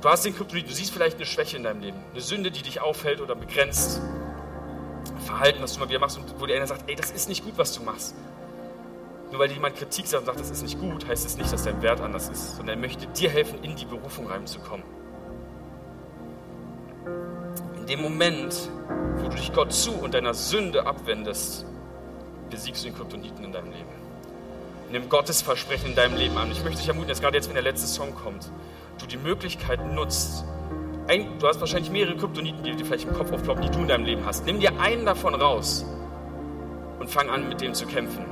Du 0.00 0.08
hast 0.08 0.24
den 0.24 0.36
Kryptonit, 0.36 0.68
du 0.68 0.74
siehst 0.74 0.92
vielleicht 0.92 1.16
eine 1.16 1.26
Schwäche 1.26 1.56
in 1.56 1.62
deinem 1.62 1.80
Leben, 1.80 1.98
eine 2.12 2.20
Sünde, 2.20 2.50
die 2.50 2.62
dich 2.62 2.80
aufhält 2.80 3.20
oder 3.20 3.34
begrenzt. 3.34 4.00
Ein 5.14 5.20
Verhalten, 5.22 5.62
was 5.62 5.74
du 5.74 5.80
mal 5.80 5.88
wieder 5.88 5.98
machst 5.98 6.18
und 6.18 6.38
wo 6.38 6.46
dir 6.46 6.56
einer 6.56 6.66
sagt, 6.66 6.88
ey, 6.88 6.96
das 6.96 7.10
ist 7.10 7.28
nicht 7.28 7.44
gut, 7.44 7.54
was 7.56 7.72
du 7.72 7.82
machst. 7.82 8.14
Nur 9.30 9.40
weil 9.40 9.48
dir 9.48 9.54
jemand 9.54 9.76
Kritik 9.76 10.06
sagt 10.06 10.20
und 10.22 10.26
sagt, 10.26 10.40
das 10.40 10.50
ist 10.50 10.62
nicht 10.62 10.78
gut, 10.78 11.08
heißt 11.08 11.24
es 11.24 11.32
das 11.32 11.38
nicht, 11.38 11.52
dass 11.52 11.64
dein 11.64 11.80
Wert 11.82 12.00
anders 12.00 12.28
ist, 12.28 12.56
sondern 12.56 12.76
er 12.76 12.80
möchte 12.80 13.06
dir 13.06 13.30
helfen, 13.30 13.62
in 13.62 13.74
die 13.74 13.86
Berufung 13.86 14.26
reinzukommen 14.26 14.95
in 17.86 17.98
dem 17.98 18.02
Moment, 18.02 18.68
wo 19.18 19.28
du 19.28 19.36
dich 19.36 19.52
Gott 19.52 19.72
zu 19.72 19.92
und 19.92 20.12
deiner 20.12 20.34
Sünde 20.34 20.86
abwendest, 20.86 21.64
besiegst 22.50 22.82
du 22.82 22.88
den 22.88 22.96
Kryptoniten 22.96 23.44
in 23.44 23.52
deinem 23.52 23.70
Leben. 23.70 23.90
Nimm 24.90 25.08
Gottes 25.08 25.40
Versprechen 25.40 25.90
in 25.90 25.94
deinem 25.94 26.16
Leben 26.16 26.36
an. 26.36 26.50
Ich 26.50 26.64
möchte 26.64 26.80
dich 26.80 26.88
ermutigen, 26.88 27.10
dass 27.10 27.20
gerade 27.20 27.36
jetzt, 27.36 27.46
wenn 27.46 27.54
der 27.54 27.62
letzte 27.62 27.86
Song 27.86 28.12
kommt, 28.16 28.50
du 28.98 29.06
die 29.06 29.16
Möglichkeit 29.16 29.86
nutzt. 29.94 30.44
Ein, 31.06 31.38
du 31.38 31.46
hast 31.46 31.60
wahrscheinlich 31.60 31.92
mehrere 31.92 32.16
Kryptoniten, 32.16 32.64
die 32.64 32.74
dir 32.74 32.84
vielleicht 32.84 33.06
im 33.06 33.14
Kopf 33.14 33.30
aufploppen, 33.30 33.62
die 33.62 33.70
du 33.70 33.78
in 33.78 33.88
deinem 33.88 34.04
Leben 34.04 34.26
hast. 34.26 34.44
Nimm 34.46 34.58
dir 34.58 34.80
einen 34.80 35.06
davon 35.06 35.36
raus 35.36 35.84
und 36.98 37.08
fang 37.08 37.30
an, 37.30 37.48
mit 37.48 37.60
dem 37.60 37.72
zu 37.72 37.86
kämpfen. 37.86 38.24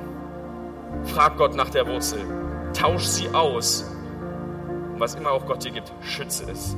Frag 1.04 1.36
Gott 1.36 1.54
nach 1.54 1.70
der 1.70 1.86
Wurzel. 1.86 2.20
Tausch 2.72 3.04
sie 3.04 3.28
aus. 3.28 3.84
Und 4.92 4.98
was 4.98 5.14
immer 5.14 5.30
auch 5.30 5.46
Gott 5.46 5.64
dir 5.64 5.70
gibt, 5.70 5.92
schütze 6.02 6.50
es 6.50 6.76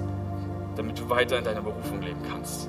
damit 0.76 0.98
du 0.98 1.08
weiter 1.08 1.38
in 1.38 1.44
deiner 1.44 1.62
Berufung 1.62 2.02
leben 2.02 2.20
kannst. 2.30 2.68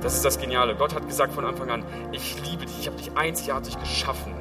Das 0.00 0.14
ist 0.14 0.24
das 0.24 0.38
Geniale. 0.38 0.74
Gott 0.74 0.94
hat 0.94 1.06
gesagt 1.06 1.32
von 1.32 1.44
Anfang 1.44 1.70
an, 1.70 1.84
ich 2.10 2.36
liebe 2.44 2.66
dich, 2.66 2.80
ich 2.80 2.86
habe 2.88 2.96
dich 2.96 3.16
einzigartig 3.16 3.78
geschaffen. 3.78 4.32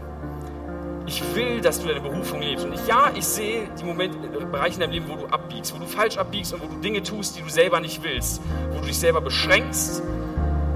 Ich 1.05 1.23
will, 1.35 1.61
dass 1.61 1.79
du 1.79 1.87
deine 1.87 1.99
Berufung 1.99 2.41
lebst. 2.41 2.65
Und 2.65 2.73
ich, 2.73 2.87
ja, 2.87 3.11
ich 3.13 3.25
sehe 3.25 3.67
die 3.79 3.83
Momente, 3.83 4.17
äh, 4.17 4.45
Bereiche 4.45 4.75
in 4.75 4.79
deinem 4.81 4.91
Leben, 4.91 5.09
wo 5.09 5.15
du 5.15 5.25
abbiegst, 5.27 5.73
wo 5.75 5.79
du 5.79 5.85
falsch 5.85 6.17
abbiegst 6.17 6.53
und 6.53 6.61
wo 6.61 6.67
du 6.67 6.79
Dinge 6.79 7.03
tust, 7.03 7.37
die 7.37 7.41
du 7.41 7.49
selber 7.49 7.79
nicht 7.79 8.01
willst, 8.03 8.41
wo 8.71 8.79
du 8.79 8.85
dich 8.85 8.97
selber 8.97 9.21
beschränkst, 9.21 10.01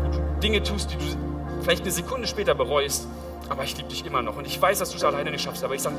wo 0.03 0.11
du 0.11 0.39
Dinge 0.41 0.61
tust, 0.61 0.91
die 0.91 0.97
du 0.97 1.03
vielleicht 1.61 1.83
eine 1.83 1.91
Sekunde 1.91 2.27
später 2.27 2.53
bereust, 2.53 3.07
aber 3.49 3.63
ich 3.63 3.77
liebe 3.77 3.89
dich 3.89 4.05
immer 4.05 4.21
noch. 4.21 4.37
Und 4.37 4.45
ich 4.45 4.61
weiß, 4.61 4.79
dass 4.79 4.91
du 4.91 4.97
es 4.97 5.03
alleine 5.03 5.31
nicht 5.31 5.43
schaffst, 5.43 5.63
aber 5.63 5.75
ich 5.75 5.81
sage, 5.81 5.95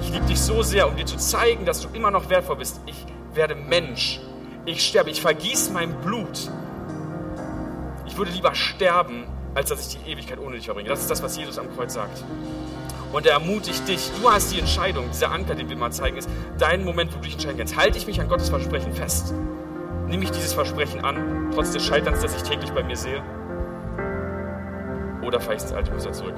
ich 0.00 0.10
liebe 0.10 0.26
dich 0.26 0.40
so 0.40 0.62
sehr, 0.62 0.88
um 0.88 0.96
dir 0.96 1.06
zu 1.06 1.16
zeigen, 1.16 1.64
dass 1.64 1.80
du 1.80 1.88
immer 1.92 2.10
noch 2.10 2.30
wertvoll 2.30 2.56
bist. 2.56 2.80
Ich 2.86 3.04
werde 3.34 3.54
Mensch 3.54 4.20
ich 4.68 4.86
sterbe, 4.86 5.10
ich 5.10 5.20
vergieße 5.20 5.72
mein 5.72 5.92
Blut 6.00 6.50
würde 8.18 8.32
lieber 8.32 8.54
sterben, 8.54 9.24
als 9.54 9.70
dass 9.70 9.88
ich 9.88 9.98
die 9.98 10.10
Ewigkeit 10.10 10.38
ohne 10.38 10.56
dich 10.56 10.66
verbringe. 10.66 10.88
Das 10.88 11.00
ist 11.00 11.10
das, 11.10 11.22
was 11.22 11.38
Jesus 11.38 11.58
am 11.58 11.74
Kreuz 11.74 11.94
sagt. 11.94 12.22
Und 13.12 13.24
er 13.24 13.32
ermutigt 13.32 13.88
dich, 13.88 14.10
du 14.20 14.30
hast 14.30 14.52
die 14.52 14.58
Entscheidung, 14.58 15.06
dieser 15.10 15.30
Anker, 15.30 15.54
den 15.54 15.70
wir 15.70 15.76
mal 15.76 15.90
zeigen, 15.90 16.18
ist 16.18 16.28
dein 16.58 16.84
Moment, 16.84 17.12
wo 17.12 17.16
du 17.16 17.22
dich 17.22 17.34
entscheiden 17.34 17.56
kannst. 17.56 17.76
Halte 17.76 17.96
ich 17.96 18.06
mich 18.06 18.20
an 18.20 18.28
Gottes 18.28 18.50
Versprechen 18.50 18.92
fest? 18.92 19.32
Nehme 20.08 20.24
ich 20.24 20.30
dieses 20.30 20.52
Versprechen 20.52 21.02
an, 21.04 21.50
trotz 21.54 21.70
des 21.70 21.86
Scheiterns, 21.86 22.20
das 22.20 22.36
ich 22.36 22.42
täglich 22.42 22.70
bei 22.72 22.82
mir 22.82 22.96
sehe? 22.96 23.22
Oder 25.22 25.40
fahre 25.40 25.56
ich 25.56 25.62
ins 25.62 25.72
alte 25.72 25.90
Muster 25.92 26.12
zurück? 26.12 26.36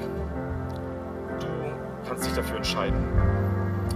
Du 1.41 2.09
kannst 2.09 2.27
dich 2.27 2.35
dafür 2.35 2.59
entscheiden. 2.59 2.99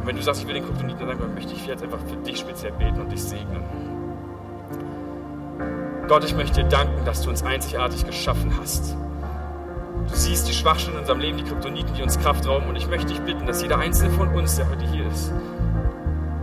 Und 0.01 0.07
wenn 0.07 0.17
du 0.17 0.23
sagst, 0.23 0.41
ich 0.41 0.47
will 0.47 0.55
den 0.55 0.65
Kryptoniten, 0.65 1.07
dann 1.07 1.35
möchte 1.35 1.53
ich 1.53 1.67
jetzt 1.67 1.83
einfach 1.83 2.01
für 2.09 2.17
dich 2.17 2.39
speziell 2.39 2.73
beten 2.73 3.01
und 3.01 3.11
dich 3.11 3.23
segnen. 3.23 3.94
Gott, 6.07 6.23
ich 6.23 6.37
möchte 6.37 6.63
dir 6.63 6.69
danken, 6.69 7.03
dass 7.07 7.23
du 7.23 7.31
uns 7.31 7.43
einzigartig 7.43 8.05
geschaffen 8.05 8.53
hast. 8.61 8.95
Du 10.07 10.15
siehst 10.15 10.47
die 10.47 10.53
Schwachstellen 10.53 10.97
in 10.97 11.01
unserem 11.01 11.21
Leben, 11.21 11.39
die 11.39 11.45
Kryptoniten, 11.45 11.95
die 11.95 12.03
uns 12.03 12.19
Kraft 12.19 12.47
rauben. 12.47 12.69
Und 12.69 12.77
ich 12.77 12.87
möchte 12.89 13.07
dich 13.07 13.21
bitten, 13.21 13.47
dass 13.47 13.63
jeder 13.63 13.79
einzelne 13.79 14.11
von 14.11 14.29
uns, 14.35 14.57
der 14.57 14.69
heute 14.69 14.85
hier 14.91 15.07
ist, 15.07 15.33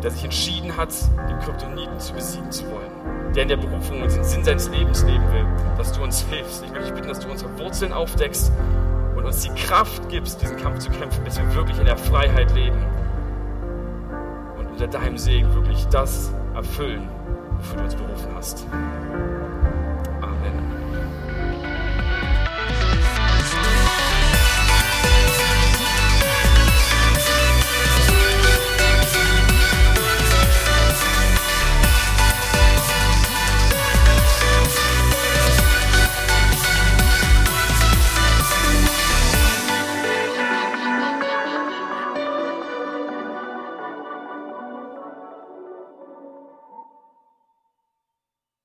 der 0.01 0.09
sich 0.09 0.23
entschieden 0.23 0.75
hat, 0.75 0.89
den 1.29 1.37
Kryptoniten 1.39 1.99
zu 1.99 2.13
besiegen 2.13 2.51
zu 2.51 2.63
wollen, 2.71 3.33
der 3.35 3.43
in 3.43 3.49
der 3.49 3.57
Berufung 3.57 4.01
und 4.01 4.11
den 4.11 4.23
Sinn 4.23 4.43
seines 4.43 4.67
Lebens 4.69 5.03
leben 5.03 5.31
will, 5.31 5.45
dass 5.77 5.91
du 5.91 6.01
uns 6.01 6.21
hilfst. 6.21 6.63
Ich 6.63 6.71
möchte 6.71 6.85
dich 6.85 6.95
bitten, 6.95 7.09
dass 7.09 7.19
du 7.19 7.29
unsere 7.29 7.59
Wurzeln 7.59 7.93
aufdeckst 7.93 8.51
und 9.15 9.23
uns 9.23 9.41
die 9.43 9.49
Kraft 9.49 10.09
gibst, 10.09 10.41
diesen 10.41 10.57
Kampf 10.57 10.79
zu 10.79 10.89
kämpfen, 10.89 11.23
bis 11.23 11.37
wir 11.37 11.53
wirklich 11.53 11.77
in 11.77 11.85
der 11.85 11.97
Freiheit 11.97 12.51
leben 12.55 12.83
und 14.57 14.71
unter 14.71 14.87
deinem 14.87 15.19
Segen 15.19 15.53
wirklich 15.53 15.85
das 15.91 16.31
erfüllen, 16.55 17.07
wofür 17.57 17.77
du 17.77 17.83
uns 17.83 17.95
berufen 17.95 18.29
hast. 18.35 18.65